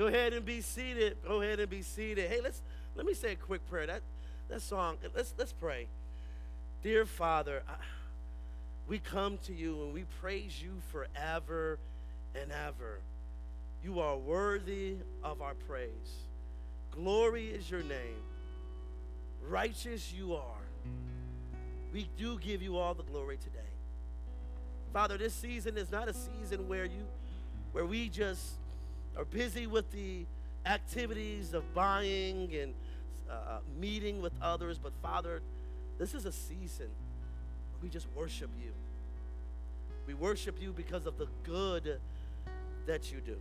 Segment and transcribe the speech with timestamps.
[0.00, 1.18] Go ahead and be seated.
[1.28, 2.30] Go ahead and be seated.
[2.30, 2.62] Hey, let's
[2.94, 3.86] let me say a quick prayer.
[3.86, 4.00] That
[4.48, 4.96] that song.
[5.14, 5.88] Let's let's pray.
[6.82, 7.74] Dear Father, I,
[8.88, 11.78] we come to you and we praise you forever
[12.34, 13.00] and ever.
[13.84, 16.24] You are worthy of our praise.
[16.92, 18.22] Glory is your name.
[19.46, 20.64] Righteous you are.
[21.92, 23.58] We do give you all the glory today.
[24.94, 27.04] Father, this season is not a season where you
[27.72, 28.59] where we just
[29.20, 30.24] are busy with the
[30.64, 32.72] activities of buying and
[33.28, 35.42] uh, uh, meeting with others, but Father,
[35.98, 36.88] this is a season
[37.82, 38.72] we just worship you.
[40.06, 42.00] We worship you because of the good
[42.86, 43.36] that you do.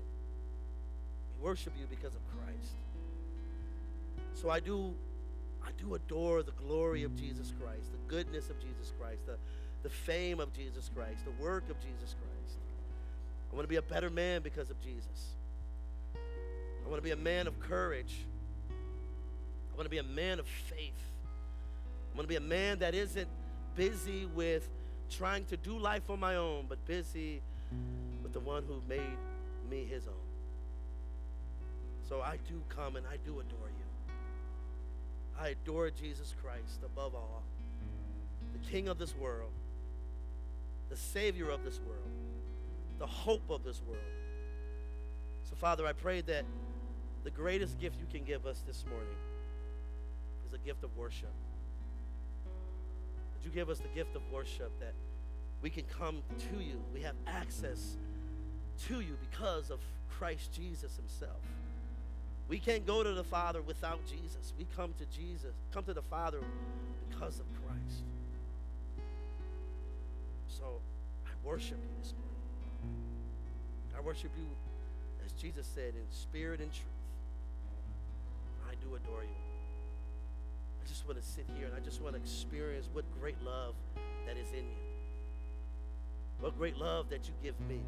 [1.37, 2.73] We worship you because of Christ.
[4.33, 4.93] So I do
[5.65, 9.37] I do adore the glory of Jesus Christ, the goodness of Jesus Christ, the,
[9.83, 12.57] the fame of Jesus Christ, the work of Jesus Christ.
[13.51, 15.35] I want to be a better man because of Jesus.
[16.89, 18.25] I want to be a man of courage.
[18.71, 20.99] I want to be a man of faith.
[22.11, 23.27] I want to be a man that isn't
[23.75, 24.67] busy with
[25.07, 27.43] trying to do life on my own, but busy
[28.23, 29.19] with the one who made
[29.69, 30.13] me his own.
[32.07, 34.13] So I do come and I do adore you.
[35.39, 37.43] I adore Jesus Christ above all,
[38.51, 39.51] the King of this world,
[40.89, 42.09] the Savior of this world,
[42.97, 44.01] the hope of this world.
[45.47, 46.45] So, Father, I pray that
[47.23, 49.07] the greatest gift you can give us this morning
[50.47, 51.33] is a gift of worship.
[53.35, 54.93] Would you give us the gift of worship that
[55.61, 56.81] we can come to you?
[56.93, 57.97] We have access
[58.87, 61.41] to you because of Christ Jesus himself.
[62.47, 64.53] We can't go to the Father without Jesus.
[64.57, 66.39] We come to Jesus, come to the Father
[67.09, 68.03] because of Christ.
[70.47, 70.63] So
[71.25, 72.29] I worship you this morning.
[73.95, 74.47] I worship you,
[75.25, 76.98] as Jesus said, in spirit and truth.
[78.69, 79.29] I do adore you.
[80.83, 83.73] I just want to sit here and I just want to experience what great love
[84.27, 84.77] that is in you.
[86.39, 87.81] What great love that you give me.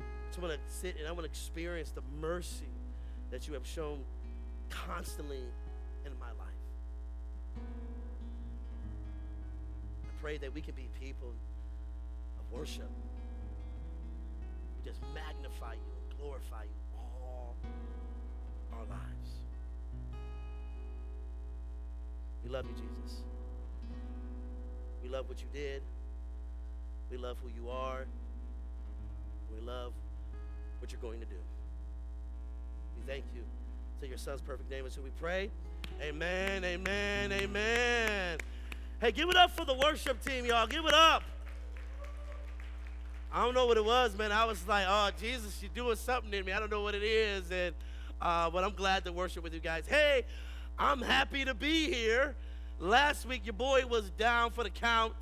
[0.00, 2.68] I just want to sit and I want to experience the mercy
[3.30, 4.00] that you have shown
[4.70, 5.42] constantly
[6.04, 7.62] in my life.
[10.04, 11.32] I pray that we can be people
[12.38, 12.90] of worship.
[14.76, 17.54] We just magnify you and glorify you all
[18.72, 19.35] our lives.
[22.46, 23.22] We love you, Jesus.
[25.02, 25.82] We love what you did.
[27.10, 28.06] We love who you are.
[29.52, 29.92] We love
[30.78, 31.34] what you're going to do.
[32.96, 33.42] We thank you.
[34.00, 35.50] To your son's perfect name is who we pray.
[36.00, 38.38] Amen, amen, amen.
[39.00, 40.68] Hey, give it up for the worship team, y'all.
[40.68, 41.24] Give it up.
[43.32, 44.30] I don't know what it was, man.
[44.30, 46.52] I was like, oh, Jesus, you're doing something in me.
[46.52, 47.50] I don't know what it is.
[47.50, 47.74] And
[48.20, 49.84] uh, but I'm glad to worship with you guys.
[49.86, 50.24] Hey,
[50.78, 52.34] I'm happy to be here.
[52.78, 55.14] Last week, your boy was down for the count.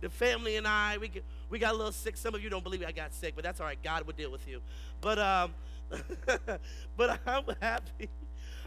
[0.00, 1.10] The family and I, we,
[1.48, 2.16] we got a little sick.
[2.16, 3.80] Some of you don't believe I got sick, but that's all right.
[3.82, 4.60] God will deal with you.
[5.00, 5.54] But um,
[6.96, 8.08] but I'm happy.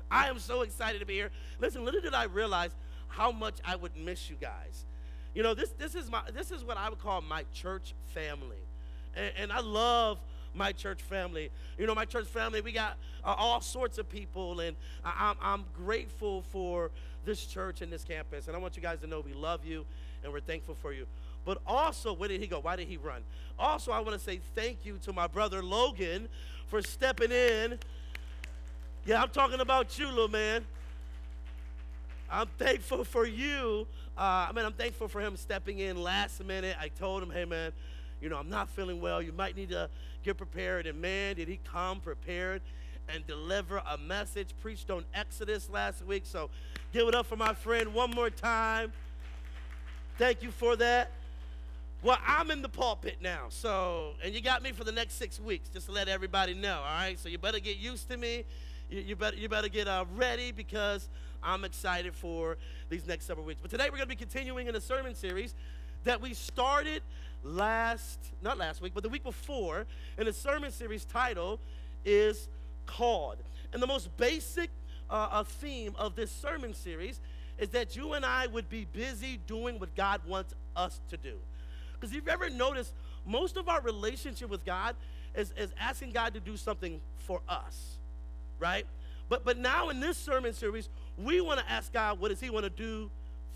[0.10, 1.32] I am so excited to be here.
[1.60, 2.72] Listen, little did I realize
[3.08, 4.86] how much I would miss you guys.
[5.34, 8.68] You know, this this is my this is what I would call my church family,
[9.16, 10.20] and, and I love
[10.54, 11.50] my church family.
[11.78, 15.66] You know, my church family, we got uh, all sorts of people, and I'm, I'm
[15.76, 16.92] grateful for
[17.26, 18.48] this church and this campus.
[18.48, 19.86] And I want you guys to know we love you
[20.24, 21.06] and we're thankful for you.
[21.46, 22.60] But also, where did he go?
[22.60, 23.22] Why did he run?
[23.58, 26.28] Also, I want to say thank you to my brother Logan
[26.68, 27.80] for stepping in.
[29.06, 30.64] Yeah, I'm talking about you, little man.
[32.30, 33.88] I'm thankful for you.
[34.18, 36.78] Uh, I mean, I'm thankful for him stepping in last minute.
[36.80, 37.72] I told him, hey, man,
[38.22, 39.22] you know, I'm not feeling well.
[39.22, 39.90] You might need to
[40.24, 40.88] get prepared.
[40.88, 42.62] And man, did he come prepared
[43.14, 46.24] and deliver a message preached on Exodus last week.
[46.26, 46.50] So
[46.94, 48.92] give it up for my friend one more time.
[50.18, 51.12] Thank you for that.
[52.04, 55.40] Well, I'm in the pulpit now, so, and you got me for the next six
[55.40, 57.20] weeks, just to let everybody know, all right?
[57.20, 58.44] So you better get used to me.
[58.90, 61.10] You, you better, you better get uh, ready because
[61.44, 62.58] I'm excited for
[62.90, 63.60] these next several weeks.
[63.62, 65.54] But today we're going to be continuing in a sermon series
[66.04, 67.04] that we started
[67.44, 69.86] last, not last week, but the week before,
[70.18, 71.60] in a sermon series title
[72.06, 72.48] is
[72.86, 73.38] Called.
[73.74, 74.70] And the most basic
[75.10, 77.20] uh, uh, theme of this sermon series
[77.58, 81.36] is that you and I would be busy doing what God wants us to do.
[81.94, 82.94] Because if you've ever noticed,
[83.26, 84.96] most of our relationship with God
[85.36, 87.98] is, is asking God to do something for us,
[88.60, 88.86] right?
[89.30, 92.50] But, but now in this sermon series, we want to ask God, what does He
[92.50, 93.10] want to do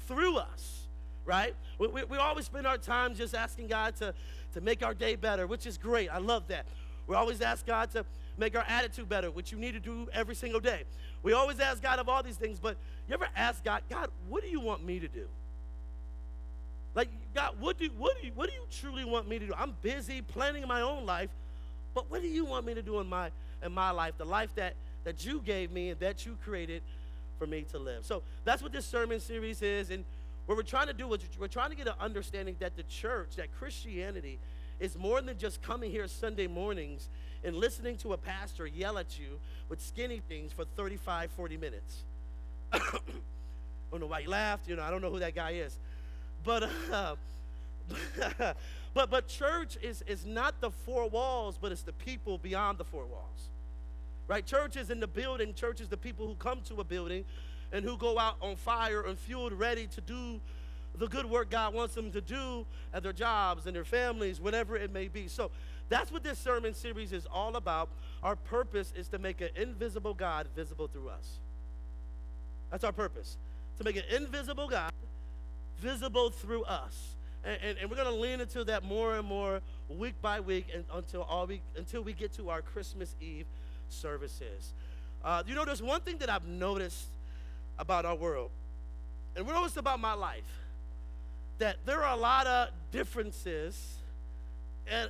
[0.08, 0.85] through us,
[1.25, 1.56] right?
[1.80, 4.13] We, we, we, always spend our time just asking God to,
[4.54, 6.10] to make our day better, which is great.
[6.10, 6.66] I love that.
[7.07, 8.06] We always ask God to
[8.38, 10.83] make our attitude better, which you need to do every single day.
[11.24, 12.77] We always ask God of all these things, but
[13.07, 15.27] you ever ask God, God, what do you want me to do?
[16.94, 19.54] Like, God, what do, what, do you, what do you truly want me to do?
[19.57, 21.30] I'm busy planning my own life,
[21.94, 23.31] but what do you want me to do in my,
[23.63, 26.81] in my life, the life that, that you gave me and that you created
[27.38, 28.06] for me to live?
[28.06, 29.92] So that's what this sermon series is.
[29.92, 30.06] And
[30.46, 33.36] what we're trying to do is we're trying to get an understanding that the church,
[33.38, 34.40] that Christianity,
[34.80, 37.10] is more than just coming here Sunday mornings
[37.44, 39.40] and listening to a pastor yell at you
[39.70, 42.04] with skinny things for 35, 40 minutes.
[42.74, 42.80] I
[43.92, 44.68] don't know why you laughed.
[44.68, 45.78] You know, I don't know who that guy is.
[46.44, 47.16] But, uh,
[48.94, 52.84] but, but church is, is not the four walls, but it's the people beyond the
[52.84, 53.50] four walls.
[54.28, 54.46] Right?
[54.46, 55.54] Church is in the building.
[55.54, 57.26] Church is the people who come to a building
[57.72, 60.40] and who go out on fire and fueled, ready to do
[60.98, 64.76] the good work God wants them to do at their jobs and their families, whatever
[64.78, 65.28] it may be.
[65.28, 65.52] So
[65.90, 67.90] that's what this sermon series is all about.
[68.24, 71.40] Our purpose is to make an invisible God visible through us.
[72.72, 73.38] That's our purpose.
[73.78, 74.92] To make an invisible God
[75.80, 77.16] visible through us.
[77.44, 80.68] And, and, and we're going to lean into that more and more week by week
[80.74, 83.46] and, until, all we, until we get to our Christmas Eve
[83.90, 84.74] services.
[85.24, 87.08] Uh, you know, there's one thing that I've noticed
[87.77, 88.51] about our world,
[89.36, 90.44] and we noticed about my life,
[91.57, 93.98] that there are a lot of differences
[94.88, 95.07] in,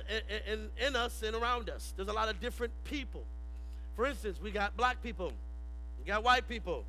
[0.52, 1.92] in, in us and around us.
[1.96, 3.24] There's a lot of different people.
[3.94, 5.32] For instance, we got black people,
[5.98, 6.84] we got white people,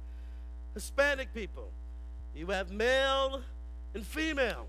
[0.74, 1.70] Hispanic people.
[2.36, 3.42] You have male
[3.96, 4.68] and female.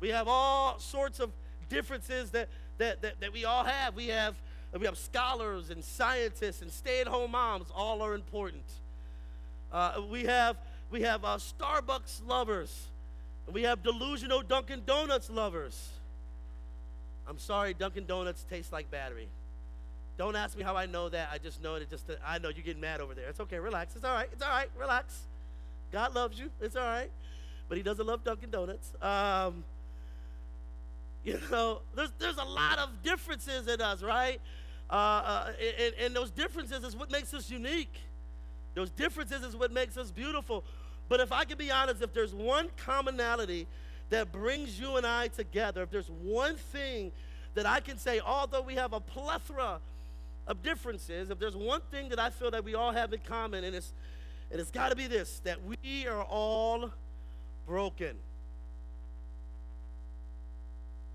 [0.00, 1.30] We have all sorts of
[1.68, 2.48] differences that,
[2.78, 3.94] that, that, that we all have.
[3.94, 4.34] We have,
[4.76, 7.68] we have scholars and scientists and stay-at-home moms.
[7.72, 8.64] All are important.
[9.72, 10.56] Uh, we have,
[10.90, 12.88] we have uh, Starbucks lovers.
[13.50, 15.90] We have delusional Dunkin' Donuts lovers.
[17.26, 19.28] I'm sorry, Dunkin' Donuts tastes like battery.
[20.18, 21.30] Don't ask me how I know that.
[21.32, 21.88] I just know it.
[21.88, 23.28] Just I know you're getting mad over there.
[23.28, 23.58] It's okay.
[23.58, 23.96] Relax.
[23.96, 24.28] It's all right.
[24.32, 24.68] It's all right.
[24.78, 25.22] Relax.
[25.90, 26.50] God loves you.
[26.60, 27.10] It's all right
[27.72, 28.92] but he doesn't love Dunkin' Donuts.
[29.00, 29.64] Um,
[31.24, 34.42] you know, there's, there's a lot of differences in us, right?
[34.90, 37.94] Uh, uh, and, and those differences is what makes us unique.
[38.74, 40.64] Those differences is what makes us beautiful.
[41.08, 43.66] But if I can be honest, if there's one commonality
[44.10, 47.12] that brings you and I together, if there's one thing
[47.54, 49.78] that I can say, although we have a plethora
[50.46, 53.64] of differences, if there's one thing that I feel that we all have in common,
[53.64, 53.92] and it's,
[54.50, 56.90] and it's got to be this that we are all
[57.66, 58.16] broken.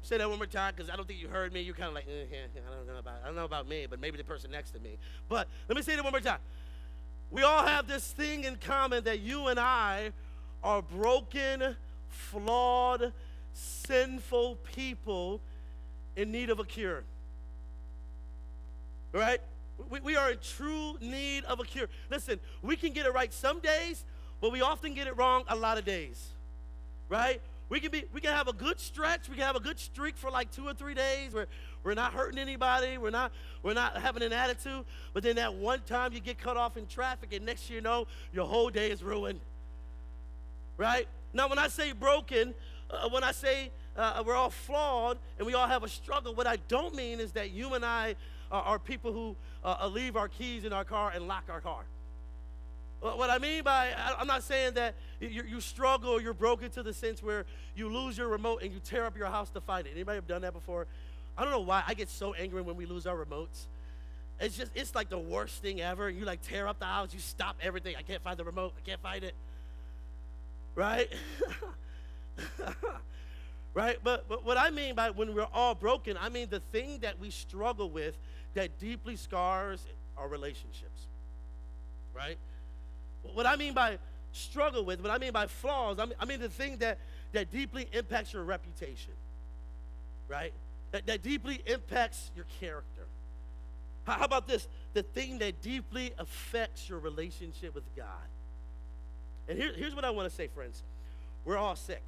[0.01, 1.61] Say that one more time because I don't think you heard me.
[1.61, 3.99] You're kind of like, eh, I don't know about I don't know about me, but
[3.99, 4.97] maybe the person next to me.
[5.27, 6.39] But let me say that one more time.
[7.29, 10.11] We all have this thing in common that you and I
[10.63, 11.75] are broken,
[12.09, 13.11] flawed,
[13.53, 15.41] sinful people
[16.15, 17.03] in need of a cure.
[19.11, 19.41] Right?
[19.89, 21.87] We, we are in true need of a cure.
[22.09, 24.05] Listen, we can get it right some days,
[24.41, 26.31] but we often get it wrong a lot of days
[27.09, 27.41] right?
[27.69, 30.15] We can be we can have a good stretch, we can have a good streak
[30.15, 31.47] for like two or three days where
[31.83, 35.81] we're not hurting anybody, we're not we're not having an attitude, but then that one
[35.81, 39.03] time you get cut off in traffic and next you know your whole day is
[39.03, 39.41] ruined.
[40.77, 41.07] Right?
[41.33, 42.53] Now when I say broken,
[42.89, 46.47] uh, when I say uh, we're all flawed and we all have a struggle, what
[46.47, 48.15] I don't mean is that you and I
[48.49, 51.83] are, are people who uh, leave our keys in our car and lock our car.
[52.99, 57.21] What I mean by, I'm not saying that you, struggle you're broken to the sense
[57.21, 59.91] where you lose your remote and you tear up your house to find it.
[59.93, 60.87] Anybody have done that before?
[61.37, 61.83] I don't know why.
[61.87, 63.67] I get so angry when we lose our remotes.
[64.39, 66.09] It's just, it's like the worst thing ever.
[66.09, 67.95] You like tear up the house, you stop everything.
[67.97, 68.73] I can't find the remote.
[68.77, 69.33] I can't find it.
[70.75, 71.11] Right?
[73.73, 73.97] right?
[74.03, 77.19] But, but what I mean by when we're all broken, I mean the thing that
[77.19, 78.17] we struggle with
[78.55, 79.85] that deeply scars
[80.17, 81.07] our relationships.
[82.15, 82.37] Right?
[83.33, 83.97] What I mean by
[84.31, 86.99] struggle with, what I mean by flaws, I mean, I mean the thing that,
[87.33, 89.13] that deeply impacts your reputation,
[90.27, 90.53] right?
[90.91, 93.03] That, that deeply impacts your character.
[94.05, 94.67] How, about this?
[94.93, 98.05] The thing that deeply affects your relationship with God.
[99.49, 100.81] And here, here's what I want to say, friends.
[101.43, 102.03] We're all sick.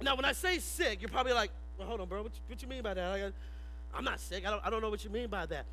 [0.00, 2.22] Now, when I say sick, you're probably like, well, hold on, bro.
[2.22, 3.32] What you, what you mean by that?
[3.94, 4.46] I'm not sick.
[4.46, 5.66] I don't, I don't know what you mean by that.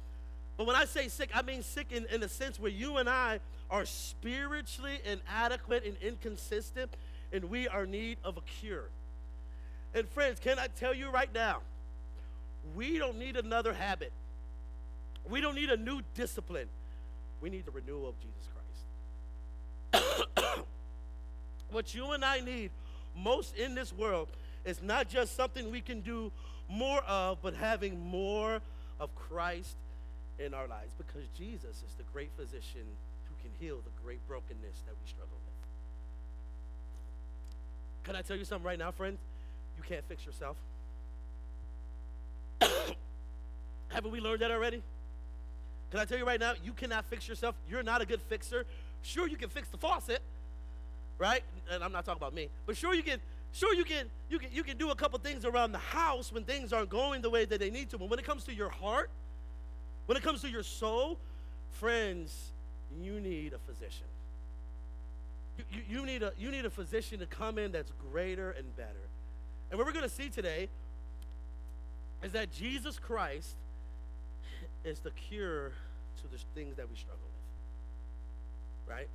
[0.60, 3.08] But when I say sick, I mean sick in, in the sense where you and
[3.08, 3.40] I
[3.72, 6.98] are spiritually inadequate and inconsistent,
[7.32, 8.90] and we are in need of a cure.
[9.94, 11.60] And friends, can I tell you right now,
[12.76, 14.12] we don't need another habit.
[15.30, 16.68] We don't need a new discipline.
[17.40, 18.50] We need the renewal of Jesus
[19.94, 20.36] Christ.
[21.72, 22.72] what you and I need
[23.16, 24.28] most in this world
[24.66, 26.34] is not just something we can do
[26.68, 28.60] more of, but having more
[29.00, 29.78] of Christ
[30.40, 32.86] in our lives because Jesus is the great physician
[33.28, 35.50] who can heal the great brokenness that we struggle with.
[38.06, 39.20] Can I tell you something right now, friends?
[39.78, 40.58] You can't fix yourself.
[43.90, 44.82] Haven't we learned that already?
[45.92, 47.56] Can I tell you right now, you cannot fix yourself.
[47.70, 48.66] You're not a good fixer.
[49.02, 50.22] Sure, you can fix the faucet,
[51.18, 51.44] right?
[51.72, 53.20] And I'm not talking about me, but sure you can.
[53.52, 56.44] Sure, you can you can you can do a couple things around the house when
[56.44, 57.98] things aren't going the way that they need to.
[57.98, 59.10] But when it comes to your heart,
[60.10, 61.20] when it comes to your soul,
[61.70, 62.50] friends,
[63.00, 64.08] you need a physician.
[65.56, 68.76] You, you, you need a you need a physician to come in that's greater and
[68.76, 69.06] better.
[69.70, 70.68] And what we're going to see today
[72.24, 73.56] is that Jesus Christ
[74.84, 75.74] is the cure
[76.24, 77.28] to the things that we struggle
[78.88, 78.92] with.
[78.92, 79.08] Right?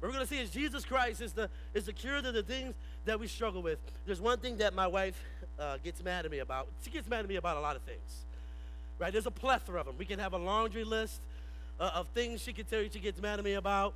[0.00, 2.42] What we're going to see is Jesus Christ is the, is the cure to the
[2.42, 2.74] things
[3.06, 3.78] that we struggle with.
[4.04, 5.18] There's one thing that my wife
[5.58, 6.68] uh, gets mad at me about.
[6.82, 8.25] She gets mad at me about a lot of things.
[8.98, 9.12] Right?
[9.12, 9.96] There's a plethora of them.
[9.98, 11.20] We can have a laundry list
[11.78, 13.94] uh, of things she can tell you she gets mad at me about.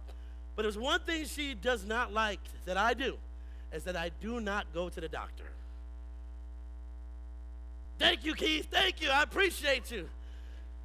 [0.57, 3.16] But there's one thing she does not like that I do,
[3.73, 5.45] is that I do not go to the doctor.
[7.99, 8.69] Thank you, Keith.
[8.71, 9.11] Thank you.
[9.11, 10.09] I appreciate you.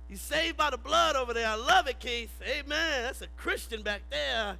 [0.10, 1.48] You saved by the blood over there.
[1.48, 2.32] I love it, Keith.
[2.46, 3.04] Amen.
[3.04, 4.58] That's a Christian back there.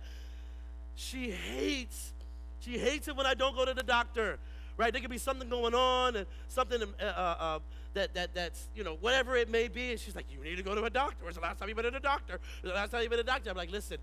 [0.96, 2.14] She hates,
[2.62, 4.40] she hates it when I don't go to the doctor.
[4.78, 4.92] Right?
[4.92, 7.60] There could be something going on and something uh, uh, uh,
[7.96, 9.92] that, that that's, you know, whatever it may be.
[9.92, 11.24] And she's like, you need to go to a doctor.
[11.24, 12.40] When's the last time you've been to a doctor?
[12.62, 13.50] the last time you've been to a doctor?
[13.50, 13.98] I'm like, listen,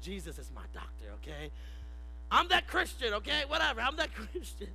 [0.00, 1.50] Jesus is my doctor, okay?
[2.30, 3.42] I'm that Christian, okay?
[3.46, 3.82] Whatever.
[3.82, 4.68] I'm that Christian.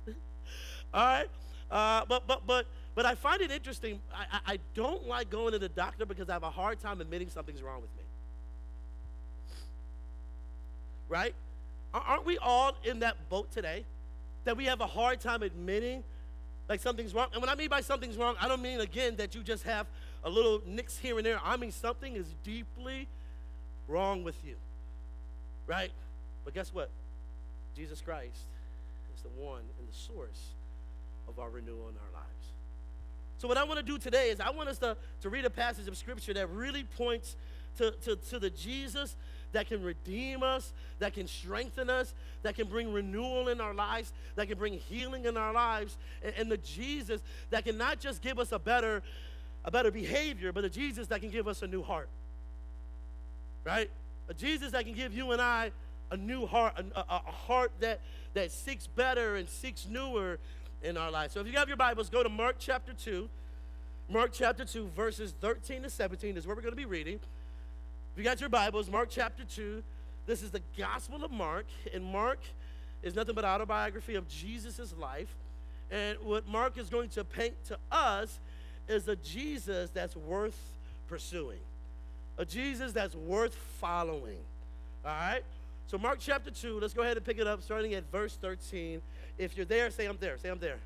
[0.94, 1.28] All right?
[1.70, 4.00] Uh, but, but, but, but I find it interesting.
[4.14, 7.28] I, I don't like going to the doctor because I have a hard time admitting
[7.28, 8.02] something's wrong with me.
[11.08, 11.34] Right?
[11.92, 13.84] Aren't we all in that boat today?
[14.44, 16.04] That we have a hard time admitting
[16.68, 17.28] like something's wrong.
[17.32, 19.86] And when I mean by something's wrong, I don't mean again that you just have
[20.24, 21.40] a little nicks here and there.
[21.44, 23.08] I mean something is deeply
[23.86, 24.56] wrong with you.
[25.66, 25.90] Right?
[26.44, 26.90] But guess what?
[27.76, 28.44] Jesus Christ
[29.14, 30.52] is the one and the source
[31.28, 32.28] of our renewal in our lives.
[33.38, 35.50] So, what I want to do today is I want us to, to read a
[35.50, 37.36] passage of scripture that really points
[37.76, 39.14] to, to, to the Jesus
[39.52, 44.12] that can redeem us, that can strengthen us, that can bring renewal in our lives,
[44.36, 48.22] that can bring healing in our lives, and, and the Jesus that can not just
[48.22, 49.02] give us a better,
[49.64, 52.08] a better behavior, but a Jesus that can give us a new heart.
[53.64, 53.90] Right?
[54.28, 55.72] A Jesus that can give you and I
[56.10, 58.00] a new heart, a, a, heart that,
[58.34, 60.38] that seeks better and seeks newer
[60.82, 61.34] in our lives.
[61.34, 63.28] So if you have your Bibles, go to Mark chapter 2.
[64.10, 67.20] Mark chapter 2, verses 13 to 17 is where we're going to be reading.
[68.18, 69.80] You got your Bibles, Mark chapter 2,
[70.26, 72.40] this is the Gospel of Mark, and Mark
[73.00, 75.32] is nothing but autobiography of Jesus' life.
[75.88, 78.40] And what Mark is going to paint to us
[78.88, 80.58] is a Jesus that's worth
[81.06, 81.60] pursuing,
[82.36, 84.40] a Jesus that's worth following.
[85.04, 85.44] All right?
[85.86, 89.00] So, Mark chapter 2, let's go ahead and pick it up starting at verse 13.
[89.38, 90.38] If you're there, say I'm there.
[90.38, 90.78] Say I'm there.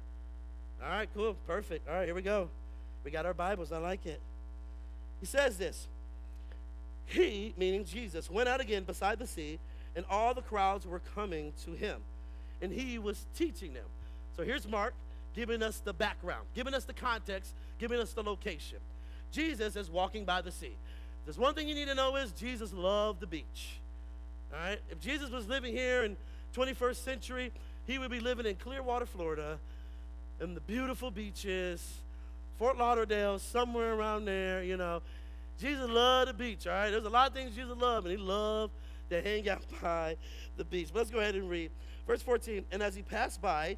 [0.84, 1.34] All right, cool.
[1.46, 1.88] Perfect.
[1.88, 2.50] All right, here we go.
[3.04, 3.72] We got our Bibles.
[3.72, 4.20] I like it.
[5.20, 5.88] He says this
[7.06, 9.58] He, meaning Jesus, went out again beside the sea,
[9.94, 12.00] and all the crowds were coming to him,
[12.60, 13.84] and he was teaching them.
[14.36, 14.94] So here's Mark
[15.34, 18.78] giving us the background, giving us the context, giving us the location.
[19.30, 20.76] Jesus is walking by the sea.
[21.24, 23.78] There's one thing you need to know is Jesus loved the beach.
[24.52, 24.78] All right?
[24.90, 26.16] If Jesus was living here in
[26.54, 27.52] 21st century,
[27.86, 29.58] he would be living in Clearwater, Florida,
[30.40, 32.00] in the beautiful beaches,
[32.58, 35.00] Fort Lauderdale, somewhere around there, you know.
[35.62, 36.90] Jesus loved the beach, all right?
[36.90, 38.72] There's a lot of things Jesus loved, and he loved
[39.10, 40.16] to hang out by
[40.56, 40.88] the beach.
[40.92, 41.70] But let's go ahead and read.
[42.04, 43.76] Verse 14, and as he passed by,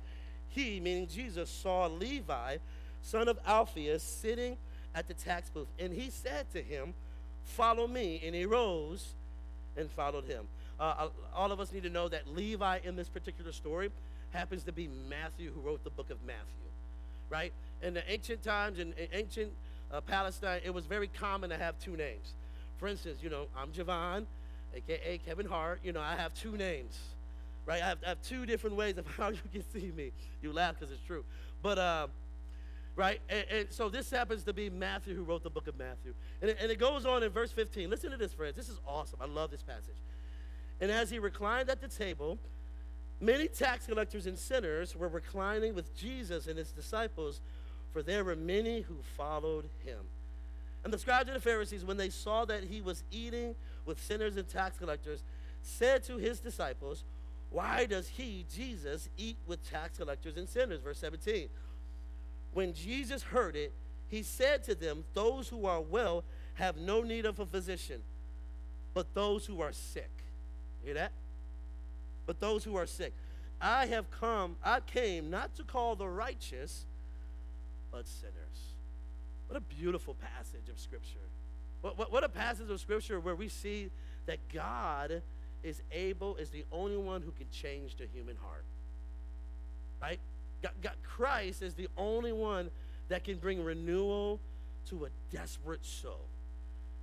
[0.49, 2.57] he, meaning Jesus, saw Levi,
[3.03, 4.57] son of Alphaeus, sitting
[4.95, 5.67] at the tax booth.
[5.79, 6.95] And he said to him,
[7.45, 8.23] Follow me.
[8.25, 9.13] And he rose
[9.77, 10.47] and followed him.
[10.81, 13.91] Uh, all of us need to know that Levi in this particular story
[14.31, 16.41] happens to be Matthew, who wrote the book of Matthew,
[17.29, 17.53] right?
[17.83, 19.53] In the ancient times, in, in ancient
[19.95, 22.35] uh, Palestine, it was very common to have two names.
[22.79, 24.25] For instance, you know, I'm JoVon,
[24.75, 25.81] aka Kevin Hart.
[25.85, 26.99] You know, I have two names,
[27.65, 27.83] right?
[27.83, 30.11] I have, I have two different ways of how you can see me.
[30.43, 31.25] You laugh because it's true,
[31.63, 31.79] but.
[31.79, 32.07] Uh,
[32.97, 33.21] right?
[33.29, 36.15] And, and, so this happens to be Matthew who wrote the book of Matthew.
[36.41, 37.91] And it, and it goes on in verse 15.
[37.91, 38.55] Listen to this, friends.
[38.55, 39.19] This is awesome.
[39.21, 39.97] I love this passage.
[40.81, 42.39] And as he reclined at the table,
[43.21, 47.41] many tax collectors and sinners were reclining with Jesus and his disciples,
[47.95, 50.01] for there were many who followed him.
[50.83, 53.55] And the scribes and the Pharisees, when they saw that he was eating
[53.87, 55.23] with sinners and tax collectors,
[55.63, 57.05] said to his disciples,
[57.51, 60.81] Why does he, Jesus, eat with tax collectors and sinners?
[60.83, 61.49] Verse 17.
[62.53, 63.73] When Jesus heard it,
[64.09, 66.25] he said to them, Those who are well
[66.55, 68.01] have no need of a physician,
[68.93, 70.11] but those who are sick.
[70.85, 71.13] Hear that?
[72.27, 73.13] But those who are sick.
[73.61, 76.87] I have come, I came not to call the righteous,
[77.95, 78.75] but sinners.
[79.47, 81.29] What a beautiful passage of Scripture.
[81.81, 83.91] What, what, what a passage of Scripture where we see
[84.27, 85.23] that God
[85.63, 88.65] is able, is the only one who can change the human heart.
[90.03, 90.19] Right?
[90.61, 92.71] God, God, Christ is the only one
[93.09, 94.41] that can bring renewal
[94.89, 96.27] to a desperate soul.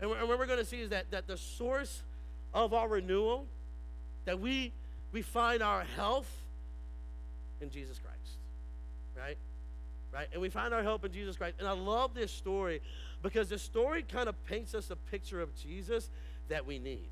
[0.01, 2.03] And, and what we're going to see is that, that the source
[2.53, 3.45] of our renewal,
[4.25, 4.73] that we,
[5.13, 6.29] we find our health
[7.61, 8.37] in Jesus Christ.
[9.17, 9.37] Right?
[10.13, 10.27] Right?
[10.33, 11.55] And we find our help in Jesus Christ.
[11.59, 12.81] And I love this story
[13.21, 16.09] because the story kind of paints us a picture of Jesus
[16.49, 17.07] that we need.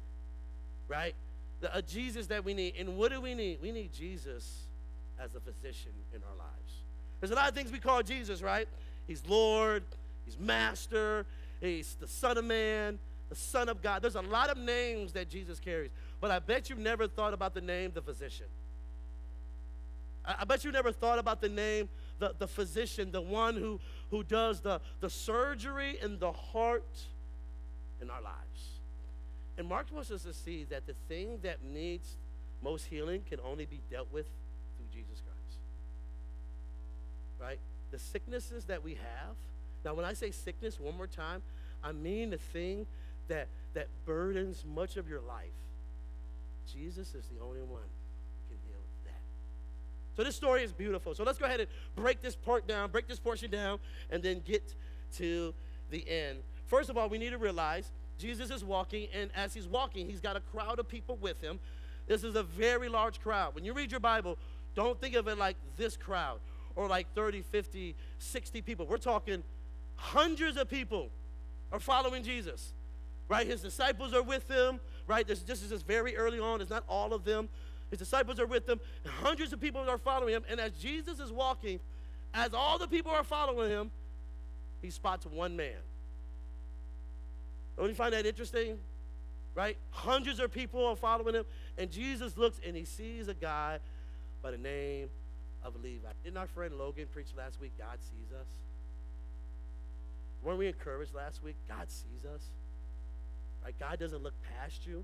[0.88, 1.16] Right?
[1.62, 2.74] The, a Jesus that we need.
[2.78, 3.60] And what do we need?
[3.62, 4.66] We need Jesus
[5.24, 6.74] as a physician in our lives.
[7.20, 8.68] There's a lot of things we call Jesus, right?
[9.08, 9.84] He's Lord,
[10.26, 11.26] He's Master,
[11.60, 14.02] He's the Son of Man, the Son of God.
[14.02, 15.92] There's a lot of names that Jesus carries,
[16.22, 18.46] but I bet you've never thought about the name the physician.
[20.40, 23.80] I, bet you never thought about the name the, the physician, the one who,
[24.12, 27.06] who does the, the surgery in the heart
[28.02, 28.80] in our lives.
[29.58, 32.18] And Mark wants us to see that the thing that needs
[32.62, 34.26] most healing can only be dealt with
[34.78, 35.60] through Jesus Christ.
[37.40, 37.60] Right?
[37.92, 39.36] The sicknesses that we have.
[39.84, 41.42] Now, when I say sickness, one more time,
[41.84, 42.86] I mean the thing
[43.30, 45.48] that, that burdens much of your life.
[46.72, 47.82] Jesus is the only one
[48.50, 49.22] who can heal that.
[50.20, 51.16] So this story is beautiful.
[51.16, 54.42] So let's go ahead and break this part down, break this portion down, and then
[54.46, 54.76] get
[55.16, 55.54] to
[55.92, 56.40] the end.
[56.66, 60.20] First of all, we need to realize Jesus is walking, and as he's walking, he's
[60.20, 61.58] got a crowd of people with him.
[62.06, 63.56] This is a very large crowd.
[63.56, 64.38] When you read your Bible,
[64.76, 66.40] don't think of it like this crowd
[66.76, 68.88] or like 30, 50, 60 people.
[68.88, 69.42] We're talking
[69.96, 71.12] hundreds of people
[71.72, 72.74] are following Jesus,
[73.30, 73.48] right?
[73.48, 75.26] His disciples are with him, right?
[75.26, 76.60] This, this is just very early on.
[76.60, 77.48] It's not all of them.
[77.90, 78.80] His disciples are with him.
[79.06, 80.44] Hundreds of people are following him.
[80.50, 81.80] And as Jesus is walking,
[82.34, 83.92] as all the people are following him,
[84.82, 85.76] he spots one man.
[87.78, 88.78] Don't you find that interesting?
[89.56, 89.78] Right?
[89.90, 91.46] Hundreds of people are following him.
[91.78, 93.80] And Jesus looks and he sees a guy
[94.42, 95.10] by the name
[95.64, 96.08] of Levi.
[96.24, 97.72] Didn't our friend Logan preach last week?
[97.78, 98.48] God sees us.
[100.44, 101.56] Weren't we encouraged last week?
[101.68, 102.44] God sees us.
[103.64, 103.76] Right?
[103.78, 105.04] God doesn't look past you.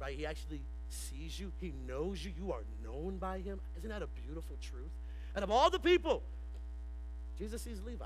[0.00, 0.16] Right?
[0.16, 1.52] He actually sees you.
[1.60, 2.32] He knows you.
[2.38, 3.60] You are known by him.
[3.76, 4.90] Isn't that a beautiful truth?
[5.34, 6.22] And of all the people,
[7.38, 8.04] Jesus sees Levi.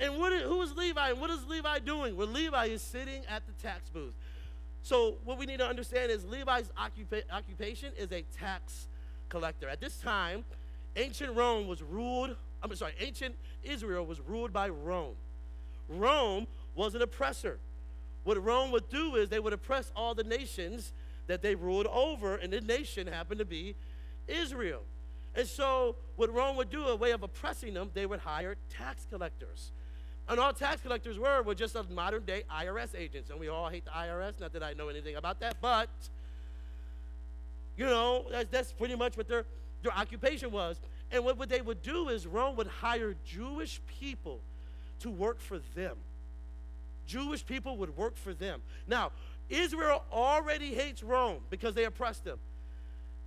[0.00, 1.10] And what is, who is Levi?
[1.10, 2.16] And what is Levi doing?
[2.16, 4.14] Well, Levi is sitting at the tax booth.
[4.82, 8.88] So what we need to understand is Levi's occupa- occupation is a tax
[9.28, 9.68] collector.
[9.68, 10.44] At this time,
[10.96, 15.14] ancient Rome was ruled, I'm sorry, ancient Israel was ruled by Rome.
[15.88, 17.58] Rome was an oppressor.
[18.24, 20.92] What Rome would do is they would oppress all the nations
[21.26, 23.74] that they ruled over, and the nation happened to be
[24.28, 24.82] Israel.
[25.34, 29.06] And so, what Rome would do, a way of oppressing them, they would hire tax
[29.10, 29.72] collectors.
[30.28, 33.30] And all tax collectors were were just modern day IRS agents.
[33.30, 34.40] And we all hate the IRS.
[34.40, 35.88] Not that I know anything about that, but
[37.76, 39.44] you know, that's, that's pretty much what their,
[39.82, 40.78] their occupation was.
[41.10, 44.40] And what, what they would do is Rome would hire Jewish people
[45.00, 45.96] to work for them.
[47.06, 48.60] Jewish people would work for them.
[48.86, 49.10] Now,
[49.52, 52.38] Israel already hates Rome because they oppressed them.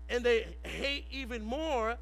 [0.10, 1.98] And they hate even more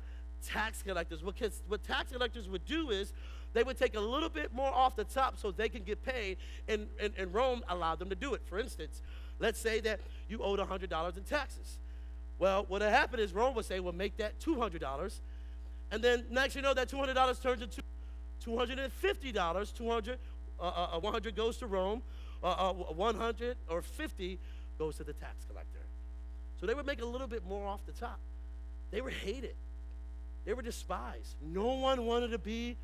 [0.45, 1.21] tax collectors.
[1.21, 3.13] Because what tax collectors would do is
[3.53, 6.37] they would take a little bit more off the top so they can get paid,
[6.67, 8.41] and, and, and Rome allowed them to do it.
[8.45, 9.01] For instance,
[9.39, 11.77] let's say that you owed $100 in taxes.
[12.39, 15.19] Well, what would happen is Rome would say, well, make that $200.
[15.91, 17.81] And then next you know, that $200 turns into
[18.43, 19.73] $250.
[19.73, 20.17] 200,
[20.59, 22.01] uh, uh, 100 goes to Rome,
[22.43, 24.39] uh, uh 100 or 50
[24.77, 25.79] goes to the tax collector.
[26.59, 28.19] So they would make a little bit more off the top.
[28.91, 29.55] They were hated.
[30.45, 31.35] They were despised.
[31.41, 32.77] No one wanted to be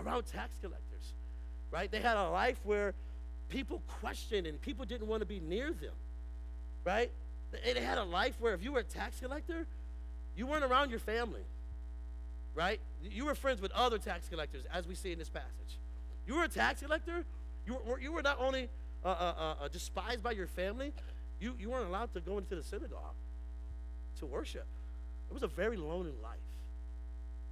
[0.00, 1.12] around tax collectors,
[1.70, 1.90] right?
[1.90, 2.94] They had a life where
[3.48, 5.94] people questioned and people didn't want to be near them,
[6.84, 7.10] right?
[7.52, 9.66] They had a life where if you were a tax collector,
[10.36, 11.44] you weren't around your family,
[12.54, 12.80] right?
[13.02, 15.78] You were friends with other tax collectors, as we see in this passage.
[16.26, 17.24] You were a tax collector,
[17.66, 18.68] you were, you were not only
[19.04, 20.92] uh, uh, uh, despised by your family,
[21.40, 23.14] you, you weren't allowed to go into the synagogue
[24.18, 24.66] to worship.
[25.30, 26.38] It was a very lonely life,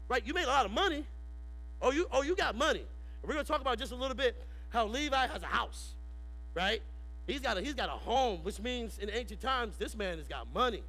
[0.09, 0.24] right?
[0.24, 1.04] You made a lot of money,
[1.85, 2.80] Oh, you, oh, you got money.
[2.80, 4.35] And we're going to talk about just a little bit
[4.70, 5.92] how Levi has a house,
[6.54, 6.80] right?
[7.26, 10.26] He's got a, he's got a home, which means in ancient times, this man has
[10.26, 10.83] got money,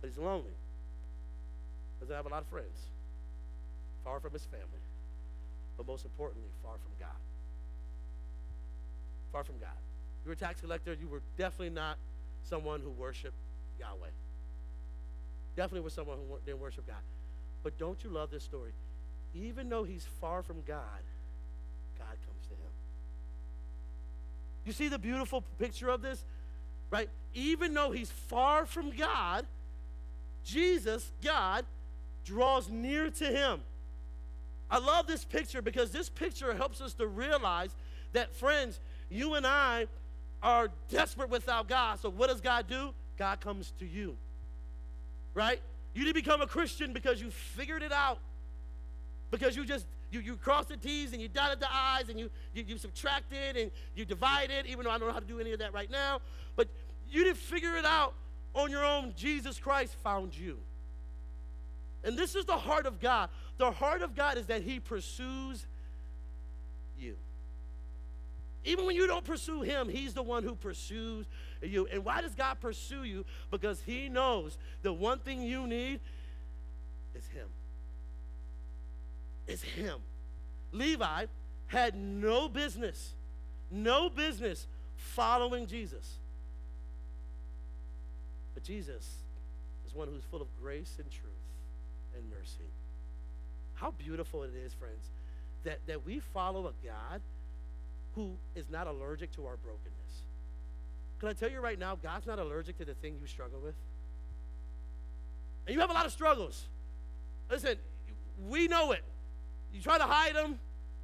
[0.00, 0.52] but he's lonely.
[2.00, 2.88] Doesn't have a lot of friends,
[4.04, 4.66] far from his family,
[5.76, 7.16] but most importantly, far from God.
[9.32, 9.68] Far from God.
[10.24, 11.96] You were a tax collector, you were definitely not
[12.44, 13.36] someone who worshiped
[13.78, 14.10] Yahweh.
[15.56, 17.02] Definitely was someone who didn't worship God.
[17.62, 18.72] But don't you love this story?
[19.34, 21.02] Even though he's far from God,
[21.98, 22.70] God comes to him.
[24.64, 26.24] You see the beautiful picture of this?
[26.90, 27.08] Right?
[27.34, 29.46] Even though he's far from God,
[30.44, 31.64] Jesus, God,
[32.24, 33.60] draws near to him.
[34.70, 37.74] I love this picture because this picture helps us to realize
[38.12, 39.86] that, friends, you and I
[40.42, 42.00] are desperate without God.
[42.00, 42.94] So, what does God do?
[43.18, 44.16] God comes to you.
[45.34, 45.60] Right?
[45.94, 48.18] You didn't become a Christian because you figured it out.
[49.30, 52.30] Because you just you, you crossed the T's and you dotted the I's and you,
[52.52, 55.52] you, you subtracted and you divided, even though I don't know how to do any
[55.52, 56.20] of that right now.
[56.56, 56.68] But
[57.10, 58.14] you didn't figure it out
[58.54, 59.14] on your own.
[59.16, 60.58] Jesus Christ found you.
[62.02, 63.28] And this is the heart of God.
[63.58, 65.66] The heart of God is that He pursues
[66.98, 67.16] you.
[68.64, 71.26] Even when you don't pursue Him, He's the one who pursues
[71.62, 71.86] you.
[71.92, 73.24] And why does God pursue you?
[73.50, 76.00] Because He knows the one thing you need
[77.14, 77.46] is Him.
[79.46, 79.96] It's Him.
[80.72, 81.26] Levi
[81.66, 83.14] had no business,
[83.70, 86.18] no business following Jesus.
[88.54, 89.22] But Jesus
[89.86, 91.32] is one who's full of grace and truth
[92.14, 92.70] and mercy.
[93.74, 95.08] How beautiful it is, friends,
[95.64, 97.22] that, that we follow a God
[98.14, 100.24] who is not allergic to our brokenness.
[101.18, 103.74] Can I tell you right now, God's not allergic to the thing you struggle with?
[105.66, 106.66] And you have a lot of struggles.
[107.50, 107.76] Listen,
[108.48, 109.04] we know it.
[109.72, 110.58] You try to hide them,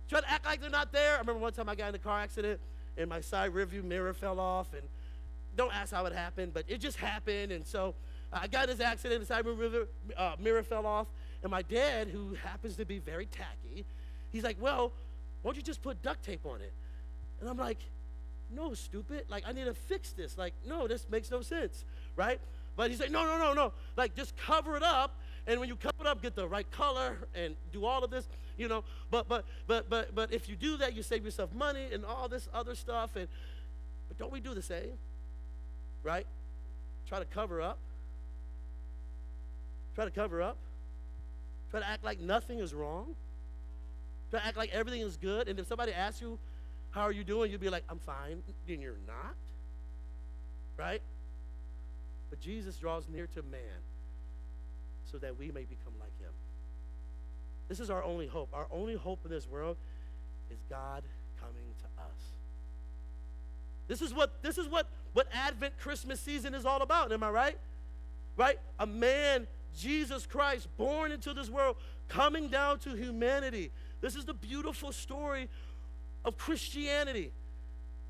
[0.09, 1.15] try to act like they're not there.
[1.15, 2.61] I remember one time I got in a car accident
[2.97, 4.73] and my side rearview mirror fell off.
[4.73, 4.83] And
[5.57, 7.53] don't ask how it happened, but it just happened.
[7.53, 7.95] And so
[8.33, 11.07] I got in this accident, the side rearview uh, mirror fell off.
[11.43, 13.85] And my dad, who happens to be very tacky,
[14.33, 14.93] he's like, Well,
[15.43, 16.73] why don't you just put duct tape on it?
[17.41, 17.79] And I'm like,
[18.55, 19.25] no, stupid.
[19.29, 20.39] Like, I need to fix this.
[20.39, 22.41] Like, no, this makes no sense, right?
[22.77, 23.73] But he's like, no, no, no, no.
[23.97, 25.19] Like, just cover it up.
[25.47, 28.27] And when you cover it up, get the right color and do all of this,
[28.57, 28.85] you know.
[29.11, 32.29] But, but, but, but, but if you do that, you save yourself money and all
[32.29, 33.17] this other stuff.
[33.17, 33.29] And,
[34.09, 34.99] but don't we do the same,
[36.03, 36.27] right?
[37.09, 37.79] Try to cover up.
[39.95, 40.59] Try to cover up.
[41.71, 43.15] Try to act like nothing is wrong.
[44.31, 45.49] Try to act like everything is good.
[45.49, 46.39] And if somebody asks you,
[46.97, 47.51] how are you doing?
[47.51, 48.43] You'll be like, I'm fine.
[48.69, 49.37] And you're not.
[50.79, 51.03] Right?
[52.31, 53.61] But Jesus draws near to man
[55.13, 56.33] so that we may become like him.
[57.69, 58.49] This is our only hope.
[58.55, 59.77] Our only hope in this world
[60.51, 61.03] is God
[61.39, 62.19] coming to us.
[63.89, 67.13] This is what this is what what Advent Christmas season is all about.
[67.13, 67.59] Am I right?
[68.39, 68.59] Right?
[68.79, 71.77] A man, Jesus Christ, born into this world,
[72.09, 73.71] coming down to humanity.
[74.01, 75.49] This is the beautiful story
[76.27, 77.31] of Christianity.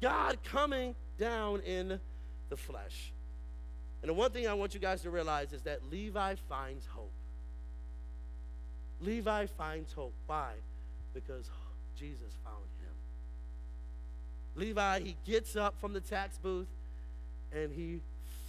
[0.00, 2.00] God coming down in
[2.48, 3.12] the flesh.
[4.02, 7.12] And the one thing I want you guys to realize is that Levi finds hope.
[9.00, 10.14] Levi finds hope.
[10.26, 10.52] Why?
[11.14, 11.50] Because
[11.98, 12.94] Jesus found him.
[14.54, 16.68] Levi, he gets up from the tax booth
[17.52, 18.00] and he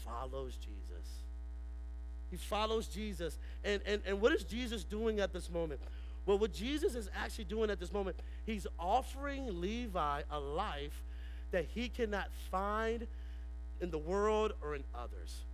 [0.06, 0.78] follows Jesus.
[2.30, 3.38] He follows Jesus.
[3.64, 5.80] And, and, and what is Jesus doing at this moment?
[6.28, 11.04] Well, what Jesus is actually doing at this moment, he's offering Levi a life
[11.52, 13.08] that he cannot find
[13.80, 15.46] in the world or in others.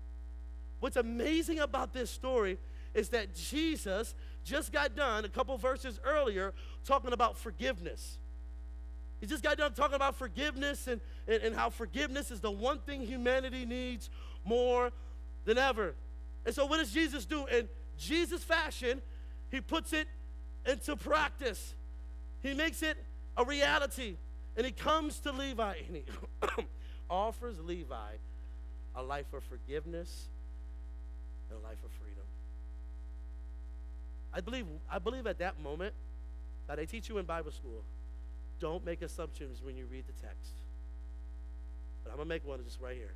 [0.79, 2.57] What's amazing about this story
[2.95, 6.53] is that Jesus just got done a couple verses earlier
[6.86, 8.17] talking about forgiveness.
[9.21, 12.79] He just got done talking about forgiveness and, and, and how forgiveness is the one
[12.79, 14.09] thing humanity needs
[14.43, 14.91] more
[15.45, 15.93] than ever.
[16.47, 17.45] And so, what does Jesus do?
[17.45, 19.01] In Jesus' fashion,
[19.49, 20.07] he puts it
[20.65, 21.76] into practice.
[22.41, 22.97] He makes it
[23.38, 24.15] a reality.
[24.56, 26.04] And he comes to Levi and he
[27.10, 28.12] offers Levi
[28.95, 30.28] a life of forgiveness
[31.49, 32.23] and a life of freedom.
[34.34, 35.93] I believe, I believe at that moment
[36.67, 37.84] that I teach you in Bible school,
[38.60, 40.54] don't make assumptions when you read the text.
[42.04, 43.13] But I'm going to make one just right here.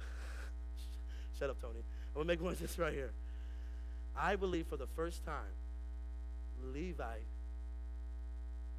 [1.38, 1.74] Shut up, Tony.
[2.14, 3.10] I'm going to make one just right here.
[4.16, 5.54] I believe for the first time
[6.72, 7.16] Levi,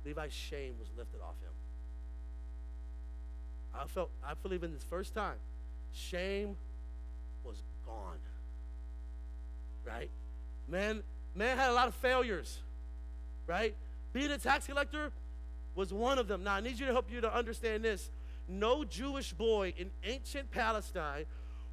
[0.05, 1.51] Levi's shame was lifted off him.
[3.75, 5.35] I felt, I believe in this first time,
[5.91, 6.55] shame
[7.43, 8.17] was gone.
[9.85, 10.09] Right?
[10.67, 11.03] Man,
[11.35, 12.59] man had a lot of failures.
[13.47, 13.75] Right?
[14.13, 15.11] Being a tax collector
[15.75, 16.43] was one of them.
[16.43, 18.09] Now I need you to help you to understand this.
[18.47, 21.25] No Jewish boy in ancient Palestine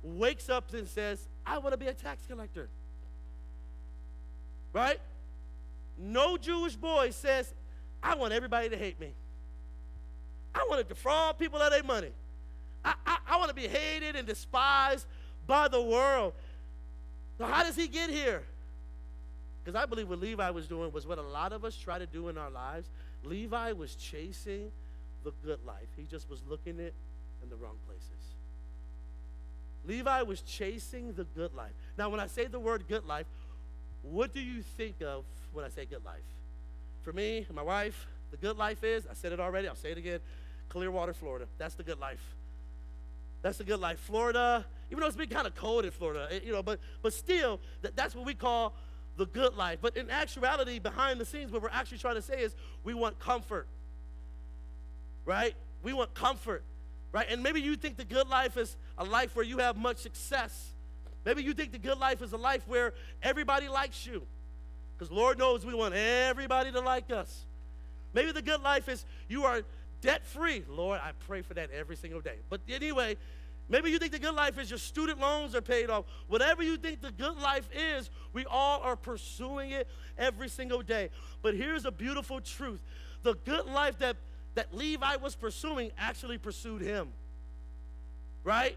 [0.02, 2.68] wakes up and says, I want to be a tax collector.
[4.72, 5.00] Right?
[6.00, 7.52] No Jewish boy says,
[8.02, 9.12] I want everybody to hate me.
[10.54, 12.10] I want to defraud people of their money.
[12.84, 15.06] I, I, I want to be hated and despised
[15.46, 16.32] by the world.
[17.38, 18.42] So, how does he get here?
[19.62, 22.06] Because I believe what Levi was doing was what a lot of us try to
[22.06, 22.88] do in our lives.
[23.22, 24.70] Levi was chasing
[25.22, 26.94] the good life, he just was looking it
[27.42, 28.06] in the wrong places.
[29.86, 31.72] Levi was chasing the good life.
[31.96, 33.26] Now, when I say the word good life,
[34.02, 36.18] what do you think of when I say good life?
[37.02, 39.92] For me and my wife, the good life is, I said it already, I'll say
[39.92, 40.20] it again,
[40.68, 41.46] Clearwater, Florida.
[41.58, 42.22] That's the good life.
[43.42, 43.98] That's the good life.
[44.00, 47.60] Florida, even though it's been kind of cold in Florida, you know, but but still,
[47.82, 48.74] that, that's what we call
[49.16, 49.78] the good life.
[49.80, 53.18] But in actuality, behind the scenes, what we're actually trying to say is we want
[53.18, 53.66] comfort.
[55.24, 55.54] Right?
[55.82, 56.62] We want comfort.
[57.12, 57.26] Right?
[57.28, 60.70] And maybe you think the good life is a life where you have much success.
[61.24, 64.22] Maybe you think the good life is a life where everybody likes you.
[64.96, 67.46] Because Lord knows we want everybody to like us.
[68.12, 69.62] Maybe the good life is you are
[70.00, 70.64] debt free.
[70.68, 72.36] Lord, I pray for that every single day.
[72.48, 73.16] But anyway,
[73.68, 76.04] maybe you think the good life is your student loans are paid off.
[76.28, 81.10] Whatever you think the good life is, we all are pursuing it every single day.
[81.42, 82.80] But here's a beautiful truth
[83.22, 84.16] the good life that,
[84.54, 87.08] that Levi was pursuing actually pursued him.
[88.42, 88.76] Right?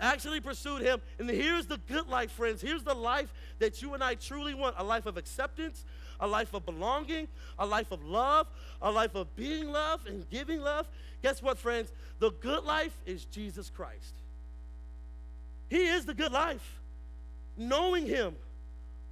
[0.00, 1.00] Actually pursued him.
[1.18, 2.60] And here's the good life, friends.
[2.60, 5.84] Here's the life that you and I truly want a life of acceptance,
[6.20, 7.26] a life of belonging,
[7.58, 8.46] a life of love,
[8.80, 10.86] a life of being loved and giving love.
[11.22, 11.92] Guess what, friends?
[12.20, 14.14] The good life is Jesus Christ.
[15.68, 16.78] He is the good life.
[17.56, 18.36] Knowing Him,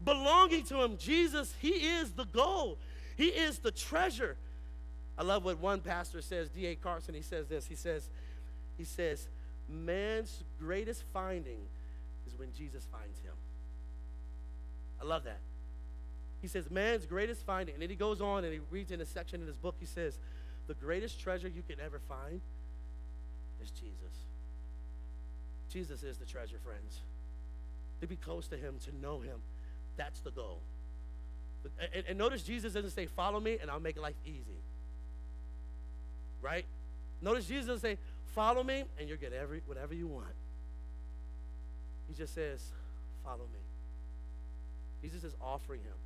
[0.05, 2.79] belonging to Him, Jesus, He is the goal,
[3.17, 4.37] He is the treasure.
[5.19, 6.75] I love what one pastor says, D.A.
[6.75, 7.67] Carson, he says this.
[7.67, 8.09] He says,
[8.77, 9.29] he says,
[9.69, 11.59] man's greatest finding
[12.27, 13.33] is when Jesus finds him.
[15.01, 15.39] I love that.
[16.41, 17.75] He says, man's greatest finding.
[17.75, 19.87] And then he goes on and he reads in a section in his book, he
[19.87, 20.19] says,
[20.67, 22.41] the greatest treasure you can ever find
[23.63, 23.95] is Jesus.
[25.71, 27.01] Jesus is the treasure, friends.
[28.01, 29.39] To be close to him, to know him,
[29.97, 30.61] that's the goal.
[31.95, 34.61] And, and notice Jesus doesn't say, follow me and I'll make life easy.
[36.43, 36.65] Right?
[37.21, 37.99] Notice Jesus doesn't say,
[38.37, 40.27] follow me and you'll get every whatever you want.
[42.07, 42.61] He just says,
[43.25, 43.61] follow me.
[45.03, 45.97] Jesus is offering him.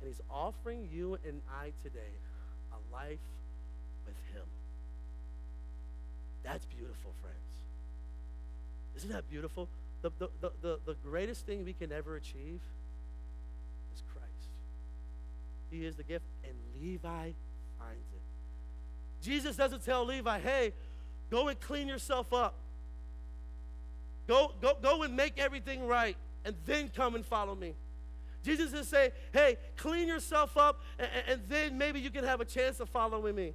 [0.00, 2.00] And he's offering you and I today
[2.72, 3.18] a life
[4.06, 4.42] with him.
[6.42, 7.36] That's beautiful, friends.
[8.96, 9.68] Isn't that beautiful?
[10.02, 12.60] The, the, the, the, the greatest thing we can ever achieve
[13.94, 14.48] is Christ.
[15.70, 17.30] He is the gift, and Levi
[17.78, 19.22] finds it.
[19.22, 20.72] Jesus doesn't tell Levi, hey,
[21.30, 22.54] go and clean yourself up.
[24.26, 27.74] Go, go, go and make everything right, and then come and follow me.
[28.42, 32.44] Jesus is saying, hey, clean yourself up, and, and then maybe you can have a
[32.44, 33.54] chance of following me.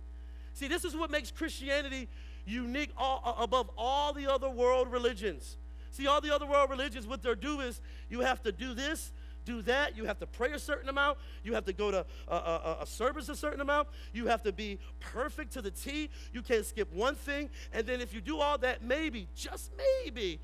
[0.54, 2.10] See, this is what makes Christianity
[2.46, 5.58] unique all, above all the other world religions.
[5.92, 9.12] See, all the other world religions, what they do is you have to do this,
[9.46, 9.98] do that.
[9.98, 11.18] You have to pray a certain amount.
[11.44, 13.88] You have to go to a, a, a, service a certain amount.
[14.14, 16.10] You have to be perfect to the T.
[16.34, 17.50] You can't skip one thing.
[17.74, 20.40] And then if you do all that, maybe, just maybe,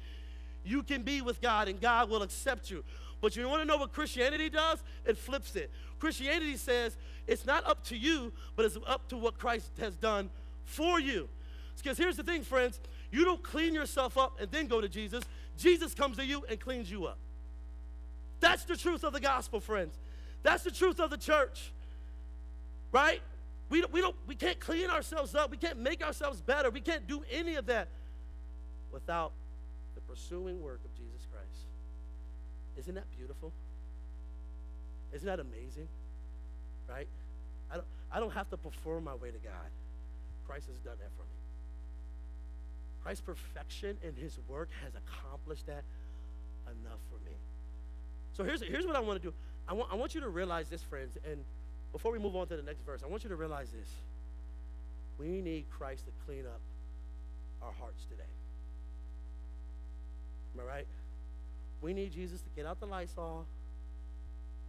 [0.64, 2.84] you can be with God and God will accept you.
[3.22, 4.84] But you want to know what Christianity does?
[5.06, 5.72] It flips it.
[6.00, 10.30] Christianity says it's not up to you, but it's up to what Christ has done
[10.66, 11.28] for you.
[11.78, 12.80] Because here's the thing, friends
[13.12, 15.24] you don't clean yourself up and then go to Jesus.
[15.58, 17.18] Jesus comes to you and cleans you up.
[18.40, 19.98] That's the truth of the gospel, friends.
[20.44, 21.72] That's the truth of the church.
[22.92, 23.22] Right?
[23.70, 25.52] We, we, don't, we can't clean ourselves up.
[25.52, 26.70] We can't make ourselves better.
[26.70, 27.90] We can't do any of that
[28.92, 29.34] without
[29.96, 31.68] the pursuing work of Jesus Christ.
[32.78, 33.52] Isn't that beautiful?
[35.14, 35.88] Isn't that amazing?
[36.88, 37.08] Right?
[37.72, 39.70] I don't, I don't have to perform my way to God.
[40.48, 41.38] Christ has done that for me.
[43.04, 45.84] Christ's perfection in his work has accomplished that
[46.66, 47.36] enough for me.
[48.38, 49.34] So here's, here's what I want to do.
[49.68, 51.44] I want, I want you to realize this, friends, and
[51.92, 53.90] before we move on to the next verse, I want you to realize this.
[55.18, 56.62] We need Christ to clean up
[57.64, 58.30] our hearts today.
[60.54, 60.88] Am I right?
[61.82, 63.48] We need Jesus to get out the Lysol.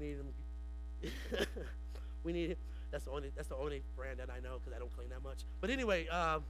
[0.00, 1.12] We need him.
[2.24, 2.57] we need him.
[2.90, 3.31] That's the only.
[3.37, 5.40] That's the only brand that I know because I don't clean that much.
[5.61, 6.42] But anyway, um,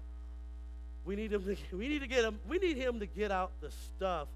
[1.05, 1.43] we need him.
[1.43, 2.39] To, we need to get him.
[2.49, 4.29] We need him to get out the stuff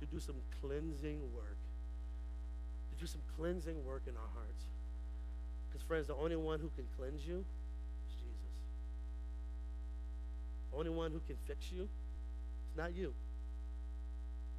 [0.00, 1.56] to do some cleansing work.
[3.00, 4.64] Do some cleansing work in our hearts.
[5.68, 7.44] Because friends, the only one who can cleanse you
[8.06, 8.54] is Jesus.
[10.70, 11.88] The only one who can fix you.
[12.68, 13.14] It's not you.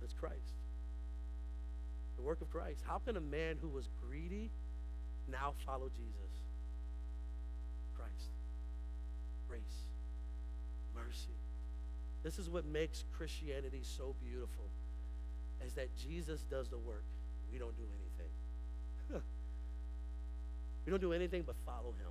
[0.03, 0.53] It's Christ
[2.21, 2.81] the work of Christ.
[2.87, 4.51] How can a man who was greedy
[5.27, 6.31] now follow Jesus?
[7.95, 8.29] Christ.
[9.49, 9.61] Grace.
[10.95, 11.35] mercy.
[12.23, 14.65] This is what makes Christianity so beautiful,
[15.65, 17.03] is that Jesus does the work.
[17.51, 18.10] We don't do anything.
[20.85, 22.09] We don't do anything but follow him.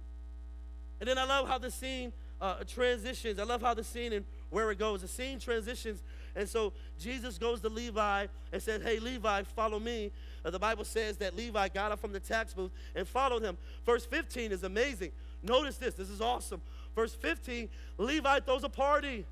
[1.01, 3.39] And then I love how the scene uh, transitions.
[3.39, 5.03] I love how the scene and where it goes.
[5.03, 6.03] The scene transitions.
[6.37, 10.13] And so Jesus goes to Levi and says, Hey, Levi, follow me.
[10.45, 13.57] Uh, the Bible says that Levi got up from the tax booth and followed him.
[13.85, 15.13] Verse 15 is amazing.
[15.43, 15.95] Notice this.
[15.95, 16.61] This is awesome.
[16.95, 19.25] Verse 15 Levi throws a party.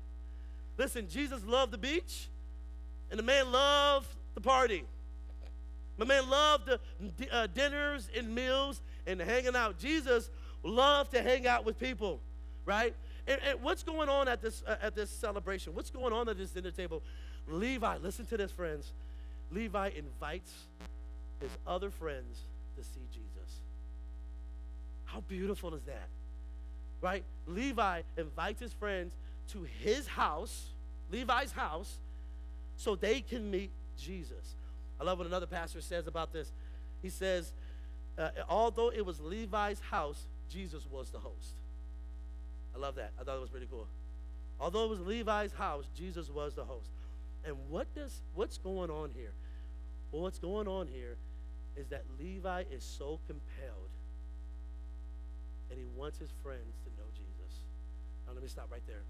[0.77, 2.29] Listen, Jesus loved the beach,
[3.11, 4.85] and the man loved the party.
[5.97, 6.69] My man loved
[7.17, 9.79] the uh, dinners and meals and hanging out.
[9.79, 10.29] Jesus
[10.63, 12.19] loved to hang out with people,
[12.65, 12.95] right?
[13.27, 15.73] And, and what's going on at this uh, at this celebration?
[15.73, 17.01] What's going on at this dinner table?
[17.47, 18.93] Levi, listen to this, friends.
[19.51, 20.53] Levi invites
[21.41, 22.43] his other friends
[22.77, 23.61] to see Jesus.
[25.05, 26.07] How beautiful is that?
[27.01, 27.23] Right?
[27.47, 29.13] Levi invites his friends
[29.53, 30.67] to his house,
[31.11, 31.97] Levi's house,
[32.77, 34.55] so they can meet Jesus.
[34.99, 36.51] I love what another pastor says about this.
[37.01, 37.53] He says,
[38.17, 41.55] uh, although it was Levi's house, Jesus was the host.
[42.75, 43.11] I love that.
[43.19, 43.87] I thought it was pretty cool.
[44.59, 46.89] Although it was Levi's house, Jesus was the host.
[47.45, 49.31] And what does what's going on here?
[50.11, 51.17] Well, what's going on here
[51.77, 53.89] is that Levi is so compelled
[55.69, 57.63] and he wants his friends to know Jesus.
[58.27, 59.03] Now let me stop right there.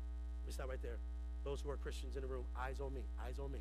[0.44, 0.98] Let me stop right there.
[1.44, 3.60] Those who are Christians in the room, eyes on me, eyes on me.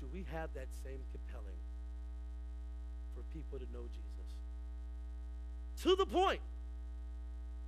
[0.00, 1.58] Do we have that same compelling
[3.18, 4.34] for people to know Jesus?
[5.82, 6.40] To the point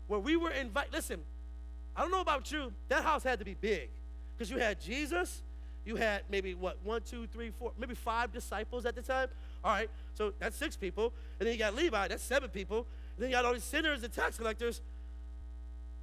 [0.07, 0.93] where we were invited.
[0.93, 1.21] Listen,
[1.97, 3.89] I don't know about you, that house had to be big
[4.37, 5.43] because you had Jesus,
[5.85, 9.29] you had maybe what, one, two, three, four, maybe five disciples at the time.
[9.63, 11.13] All right, so that's six people.
[11.39, 12.87] And then you got Levi, that's seven people.
[13.17, 14.81] And then you got all these sinners and tax collectors.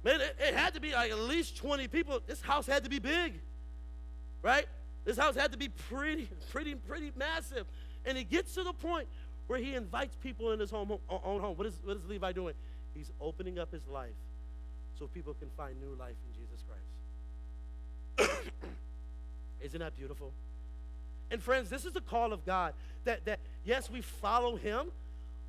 [0.04, 2.20] Man, it, it had to be like at least 20 people.
[2.26, 3.34] This house had to be big,
[4.42, 4.66] right?
[5.04, 7.66] This house had to be pretty, pretty, pretty massive.
[8.04, 9.08] And it gets to the point
[9.48, 11.56] where he invites people in his home, own home.
[11.56, 12.54] What is, what is Levi doing?
[12.94, 14.14] He's opening up his life
[14.98, 16.62] so people can find new life in Jesus
[18.16, 18.32] Christ.
[19.60, 20.32] Isn't that beautiful?
[21.30, 24.92] And friends, this is the call of God that, that yes, we follow him,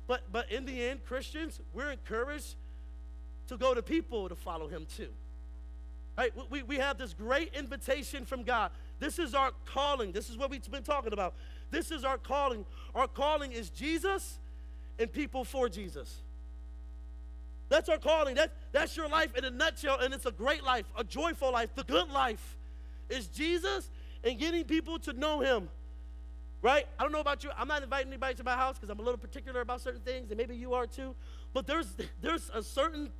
[0.06, 2.56] but, but in the end, Christians, we're encouraged
[3.48, 5.08] to go to people to follow him too.
[6.16, 6.32] Right?
[6.50, 8.70] We, we have this great invitation from God.
[8.98, 10.12] This is our calling.
[10.12, 11.34] This is what we've been talking about.
[11.70, 12.64] This is our calling.
[12.94, 14.38] Our calling is Jesus
[14.98, 16.22] and people for Jesus.
[17.68, 18.34] That's our calling.
[18.34, 21.70] That, that's your life in a nutshell, and it's a great life, a joyful life,
[21.74, 22.56] the good life.
[23.08, 23.90] Is Jesus
[24.24, 25.68] and getting people to know him.
[26.62, 26.86] Right?
[26.98, 27.50] I don't know about you.
[27.56, 30.30] I'm not inviting anybody to my house because I'm a little particular about certain things,
[30.30, 31.14] and maybe you are too.
[31.54, 33.10] But there's there's a certain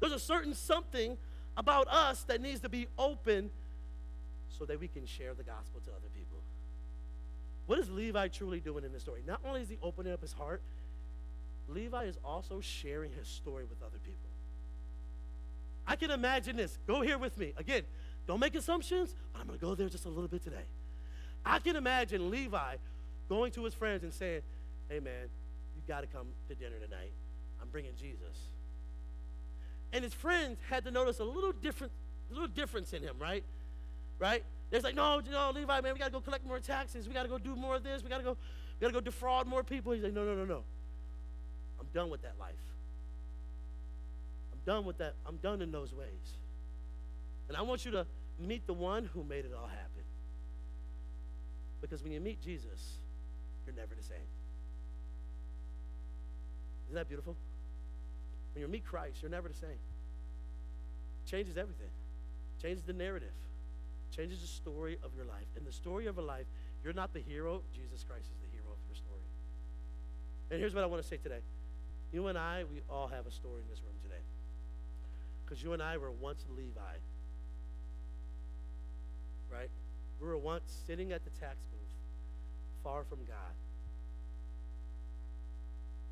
[0.00, 1.16] there's a certain something
[1.56, 3.50] about us that needs to be open
[4.58, 6.21] so that we can share the gospel to other people.
[7.66, 9.22] What is Levi truly doing in this story?
[9.26, 10.62] Not only is he opening up his heart,
[11.68, 14.30] Levi is also sharing his story with other people.
[15.86, 16.78] I can imagine this.
[16.86, 17.54] Go here with me.
[17.56, 17.82] Again,
[18.26, 20.64] don't make assumptions, but I'm going to go there just a little bit today.
[21.44, 22.76] I can imagine Levi
[23.28, 24.42] going to his friends and saying,
[24.88, 25.28] Hey, man,
[25.74, 27.12] you got to come to dinner tonight.
[27.60, 28.50] I'm bringing Jesus.
[29.92, 31.92] And his friends had to notice a little different,
[32.30, 33.44] a little difference in him, right?
[34.18, 34.44] Right?
[34.72, 37.06] They're like, no, no, Levi, man, we got to go collect more taxes.
[37.06, 38.02] We got to go do more of this.
[38.02, 38.38] We got to go,
[38.80, 39.92] we got to go defraud more people.
[39.92, 40.62] He's like, no, no, no, no.
[41.78, 42.54] I'm done with that life.
[44.50, 45.14] I'm done with that.
[45.26, 46.38] I'm done in those ways.
[47.48, 48.06] And I want you to
[48.38, 50.04] meet the one who made it all happen.
[51.82, 52.96] Because when you meet Jesus,
[53.66, 54.16] you're never the same.
[56.86, 57.36] Isn't that beautiful?
[58.54, 59.68] When you meet Christ, you're never the same.
[61.26, 61.90] Changes everything.
[62.62, 63.32] Changes the narrative.
[64.14, 65.46] Changes the story of your life.
[65.56, 66.46] In the story of a life,
[66.84, 67.62] you're not the hero.
[67.74, 69.26] Jesus Christ is the hero of your story.
[70.50, 71.40] And here's what I want to say today.
[72.12, 74.22] You and I, we all have a story in this room today.
[75.44, 76.98] Because you and I were once Levi
[79.52, 79.70] right?
[80.20, 81.94] We were once sitting at the tax booth,
[82.82, 83.54] far from God.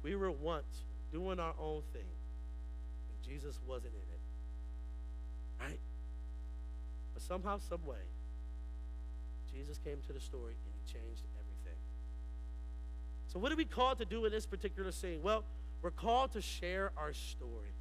[0.02, 5.80] We were once doing our own thing, and Jesus wasn't in it, right?
[7.20, 7.98] But somehow, some way,
[9.52, 11.78] Jesus came to the story and he changed everything.
[13.28, 15.20] So, what are we called to do in this particular scene?
[15.22, 15.44] Well,
[15.82, 17.72] we're called to share our story.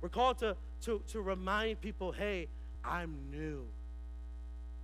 [0.00, 2.48] We're called to, to, to remind people hey,
[2.84, 3.66] I'm new.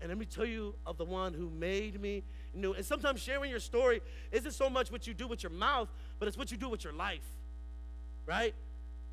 [0.01, 2.23] And let me tell you of the one who made me
[2.55, 2.73] new.
[2.73, 4.01] And sometimes sharing your story
[4.33, 5.89] isn't so much what you do with your mouth,
[6.19, 7.27] but it's what you do with your life,
[8.27, 8.55] right?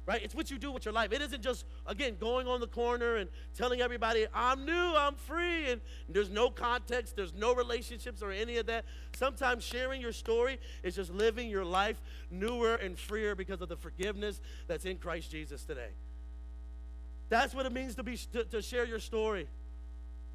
[0.07, 0.23] Right?
[0.23, 1.11] It's what you do with your life.
[1.11, 5.69] It isn't just, again, going on the corner and telling everybody, I'm new, I'm free,
[5.69, 8.85] and there's no context, there's no relationships or any of that.
[9.17, 12.01] Sometimes sharing your story is just living your life
[12.31, 15.89] newer and freer because of the forgiveness that's in Christ Jesus today.
[17.27, 19.49] That's what it means to be to, to share your story,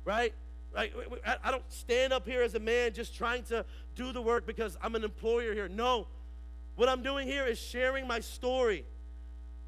[0.04, 0.34] right?
[0.74, 0.94] Like,
[1.42, 3.64] I don't stand up here as a man just trying to
[3.94, 5.68] do the work because I'm an employer here.
[5.68, 6.08] No.
[6.76, 8.84] What I'm doing here is sharing my story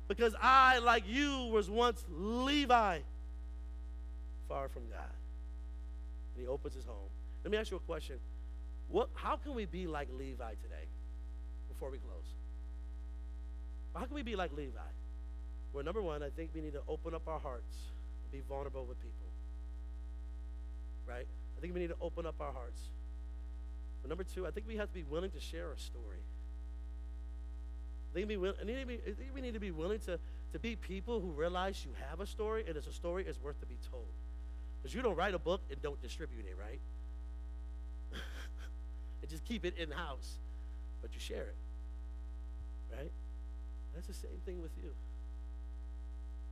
[0.08, 2.98] because I, like you, was once Levi,
[4.48, 5.14] far from God.
[6.34, 7.10] And he opens his home.
[7.42, 8.16] Let me ask you a question.
[8.88, 10.86] What, how can we be like Levi today
[11.68, 12.26] before we close?
[13.94, 14.78] How can we be like Levi?
[15.72, 17.76] Well, number one, I think we need to open up our hearts
[18.22, 19.14] and be vulnerable with people.
[21.06, 21.26] Right?
[21.56, 22.80] I think we need to open up our hearts.
[24.02, 26.18] But number two, I think we have to be willing to share our story.
[28.14, 30.18] Need to be, we need to be willing to,
[30.52, 33.58] to be people who realize you have a story and it's a story is worth
[33.60, 34.06] to be told.
[34.80, 36.80] Because you don't write a book and don't distribute it, right?
[39.22, 40.34] and just keep it in house,
[41.02, 43.10] but you share it, right?
[43.94, 44.90] That's the same thing with you.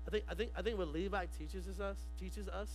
[0.06, 2.68] I think, I think, I think what Levi teaches us, teaches us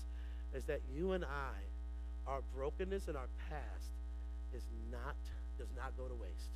[0.53, 3.91] is that you and I, our brokenness and our past
[4.55, 5.15] is not,
[5.57, 6.51] does not go to waste.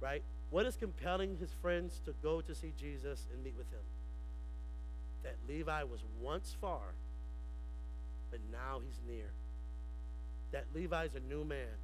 [0.00, 0.22] Right?
[0.50, 3.80] What is compelling his friends to go to see Jesus and meet with him?
[5.24, 6.94] That Levi was once far,
[8.30, 9.30] but now he's near.
[10.52, 11.74] That Levi's a new man.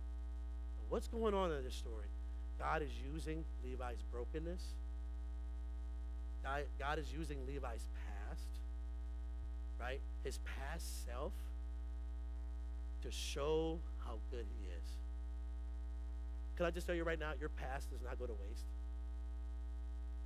[0.89, 2.07] what's going on in this story?
[2.59, 4.63] God is using Levi's brokenness.
[6.79, 7.89] God, is using Levi's
[8.29, 8.49] past,
[9.81, 10.01] right?
[10.25, 11.33] His past self
[13.03, 15.01] to show how good he is.
[16.57, 18.64] Can I just tell you right now, your past does not go to waste.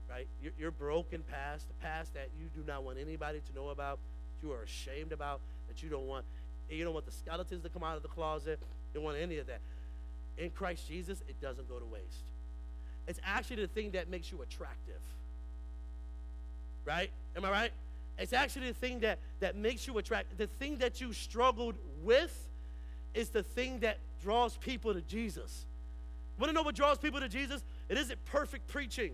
[0.08, 0.26] Right?
[0.42, 3.98] Your, your broken past, the past that you do not want anybody to know about,
[3.98, 6.24] that you are ashamed about, that you don't want,
[6.70, 9.38] you don't want the skeletons to come out of the closet, you don't want any
[9.38, 9.60] of that.
[10.38, 12.30] In Christ Jesus, it doesn't go to waste.
[13.08, 15.00] It's actually the thing that makes you attractive.
[16.84, 17.10] Right?
[17.36, 17.70] Am I right?
[18.18, 20.38] It's actually the thing that, that makes you attractive.
[20.38, 22.48] The thing that you struggled with
[23.14, 25.66] is the thing that draws people to Jesus.
[26.39, 27.64] Want to know what draws people to Jesus?
[27.89, 29.12] It isn't perfect preaching.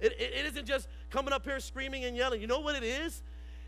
[0.00, 2.40] It, it, it isn't just coming up here screaming and yelling.
[2.40, 3.22] You know what it is?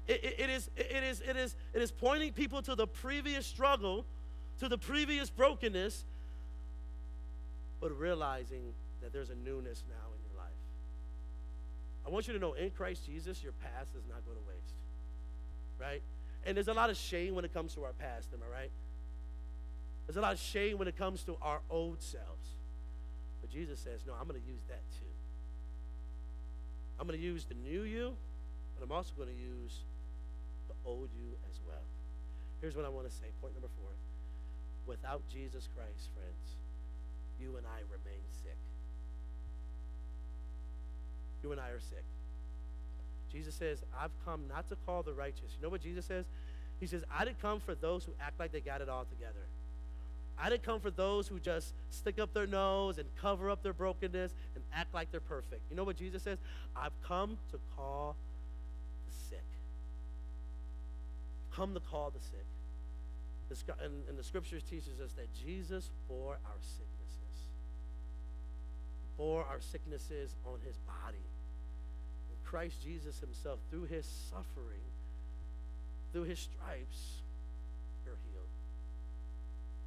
[0.09, 3.47] It, it, it, is, it, is, it, is, it is pointing people to the previous
[3.47, 4.05] struggle,
[4.59, 6.05] to the previous brokenness,
[7.81, 8.73] but realizing
[9.03, 10.53] that there's a newness now in your life.
[12.07, 14.75] I want you to know in Christ Jesus, your past is not going to waste.
[15.81, 16.03] Right?
[16.45, 18.71] And there's a lot of shame when it comes to our past, am I right?
[20.07, 22.57] There's a lot of shame when it comes to our old selves.
[23.53, 25.13] Jesus says, no, I'm going to use that too.
[26.99, 28.15] I'm going to use the new you,
[28.75, 29.81] but I'm also going to use
[30.69, 31.85] the old you as well.
[32.61, 33.27] Here's what I want to say.
[33.41, 33.91] Point number four.
[34.87, 36.57] Without Jesus Christ, friends,
[37.41, 38.57] you and I remain sick.
[41.43, 42.05] You and I are sick.
[43.33, 45.57] Jesus says, I've come not to call the righteous.
[45.57, 46.25] You know what Jesus says?
[46.81, 49.47] He says, I didn't come for those who act like they got it all together.
[50.39, 53.73] I didn't come for those who just stick up their nose and cover up their
[53.73, 55.63] brokenness and act like they're perfect.
[55.71, 56.39] You know what Jesus says?
[56.77, 58.17] I've come to call
[59.07, 59.45] the sick.
[61.55, 62.47] Come to call the sick.
[63.85, 67.49] And, and the scriptures teaches us that Jesus bore our sicknesses.
[69.19, 71.19] Bore our sicknesses on his body.
[72.31, 74.81] And Christ Jesus himself, through his suffering,
[76.13, 77.22] through his stripes,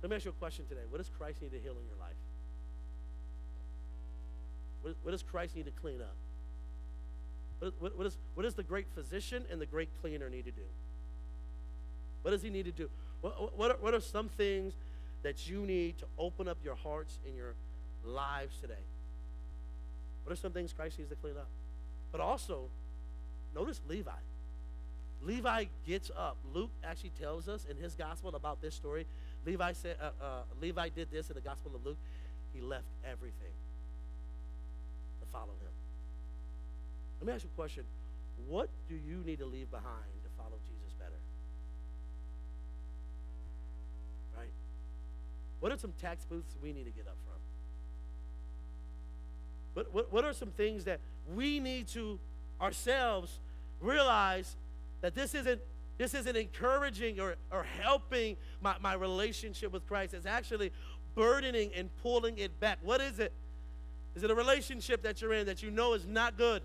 [0.06, 0.82] let me ask you a question today.
[0.91, 2.14] What does Christ need to heal in your life?
[4.84, 6.14] What, what does Christ need to clean up?
[7.80, 10.62] What, what, is, what does the great physician and the great cleaner need to do?
[12.22, 12.88] What does he need to do?
[13.22, 14.74] What, what, are, what are some things
[15.24, 17.56] that you need to open up your hearts and your
[18.06, 18.74] lives today?
[20.24, 21.47] What are some things Christ needs to clean up?
[22.12, 22.66] But also,
[23.56, 24.12] notice Levi.
[25.24, 26.38] Levi gets up.
[26.53, 29.08] Luke actually tells us in his gospel about this story
[29.46, 30.28] Levi said, uh, uh,
[30.62, 31.98] Levi did this in the Gospel of Luke.
[32.54, 33.54] He left everything
[35.20, 35.72] to follow him.
[37.20, 37.84] Let me ask you a question.
[38.48, 41.20] What do you need to leave behind to follow Jesus better?
[44.38, 44.50] Right?
[45.60, 47.36] What are some tax booths we need to get up from?
[49.74, 51.00] What, what, what are some things that
[51.34, 52.20] we need to
[52.62, 53.39] ourselves
[53.82, 54.56] realize
[55.02, 55.62] that this isn't
[55.98, 60.14] this isn't encouraging or, or helping my, my relationship with Christ.
[60.14, 60.72] It's actually
[61.16, 62.80] burdening and pulling it back.
[62.84, 63.32] What is it?
[64.16, 66.62] Is it a relationship that you're in that you know is not good?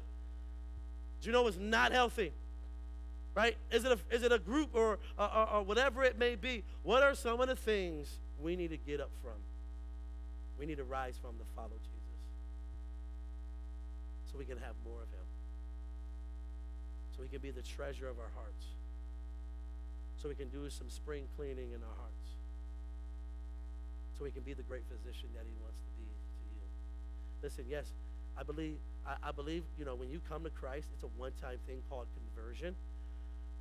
[1.20, 2.32] Do you know it's not healthy?
[3.34, 3.56] Right?
[3.70, 6.64] Is it a, is it a group or, or, or whatever it may be?
[6.82, 9.32] What are some of the things we need to get up from?
[10.58, 12.00] We need to rise from to follow Jesus
[14.30, 15.26] so we can have more of him.
[17.16, 18.64] So we can be the treasure of our hearts.
[20.20, 22.28] So we can do some spring cleaning in our hearts.
[24.18, 26.66] So we can be the great physician that he wants to be to you.
[27.42, 27.92] Listen, yes,
[28.36, 31.56] I believe I, I believe, you know, when you come to Christ, it's a one-time
[31.66, 32.74] thing called conversion.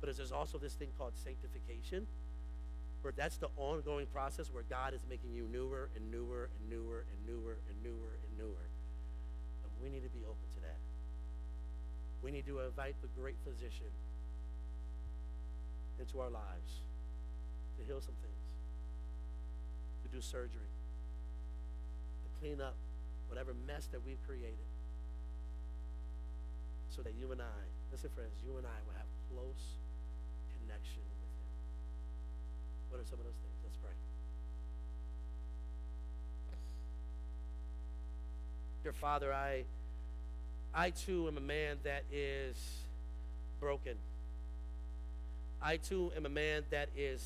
[0.00, 2.06] But there's also this thing called sanctification,
[3.00, 7.04] where that's the ongoing process where God is making you newer and newer and newer
[7.08, 8.64] and newer and newer and newer.
[9.64, 10.76] And we need to be open to that.
[12.22, 13.88] We need to invite the great physician
[16.00, 16.80] into our lives
[17.78, 18.46] to heal some things,
[20.02, 20.72] to do surgery,
[22.24, 22.74] to clean up
[23.28, 24.66] whatever mess that we've created
[26.90, 29.78] so that you and I, listen, friends, you and I will have close
[30.58, 31.38] connection with Him.
[32.90, 33.54] What are some of those things?
[33.62, 33.94] Let's pray.
[38.82, 39.64] Dear Father, I,
[40.74, 42.56] I too am a man that is
[43.60, 43.94] broken.
[45.62, 47.22] I too am a man that is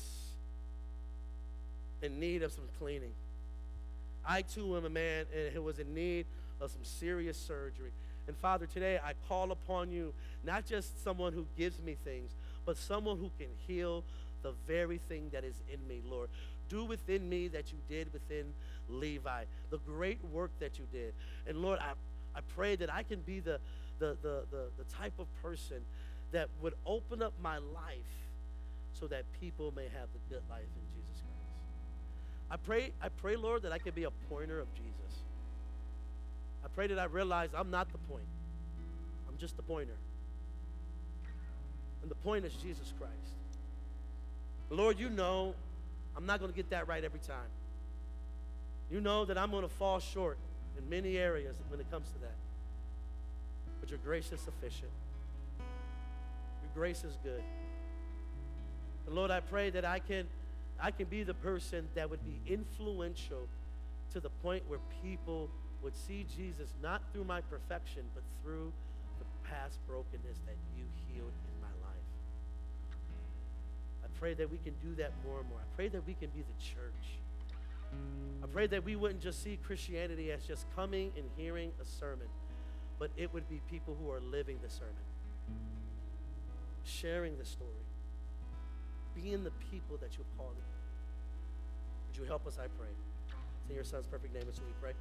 [2.01, 3.13] in need of some cleaning.
[4.27, 6.25] I too am a man eh, who was in need
[6.59, 7.91] of some serious surgery.
[8.27, 10.13] And Father, today I call upon you,
[10.43, 12.31] not just someone who gives me things,
[12.65, 14.03] but someone who can heal
[14.41, 16.29] the very thing that is in me, Lord.
[16.69, 18.45] Do within me that you did within
[18.89, 21.13] Levi, the great work that you did.
[21.47, 21.91] And Lord, I,
[22.37, 23.59] I pray that I can be the,
[23.99, 25.77] the, the, the, the type of person
[26.31, 28.24] that would open up my life
[28.99, 31.35] so that people may have the good life in Jesus Christ.
[32.49, 35.23] I pray, I pray, Lord, that I can be a pointer of Jesus.
[36.63, 38.27] I pray that I realize I'm not the point.
[39.27, 39.97] I'm just the pointer.
[42.01, 43.13] And the point is Jesus Christ.
[44.69, 45.53] Lord, you know
[46.15, 47.49] I'm not going to get that right every time.
[48.89, 50.37] You know that I'm going to fall short
[50.77, 52.35] in many areas when it comes to that.
[53.81, 54.91] But your grace is sufficient.
[55.59, 57.41] Your grace is good.
[59.11, 60.27] Lord, I pray that I can
[60.79, 63.47] I can be the person that would be influential
[64.11, 65.49] to the point where people
[65.81, 68.73] would see Jesus not through my perfection, but through
[69.19, 71.95] the past brokenness that you healed in my life.
[74.03, 75.59] I pray that we can do that more and more.
[75.59, 77.19] I pray that we can be the church.
[78.43, 82.27] I pray that we wouldn't just see Christianity as just coming and hearing a sermon,
[82.99, 84.93] but it would be people who are living the sermon,
[86.83, 87.84] sharing the story,
[89.15, 90.55] being the people that you've called.
[92.07, 92.91] Would you help us, I pray?
[93.61, 94.93] It's in your son's perfect name, as we pray.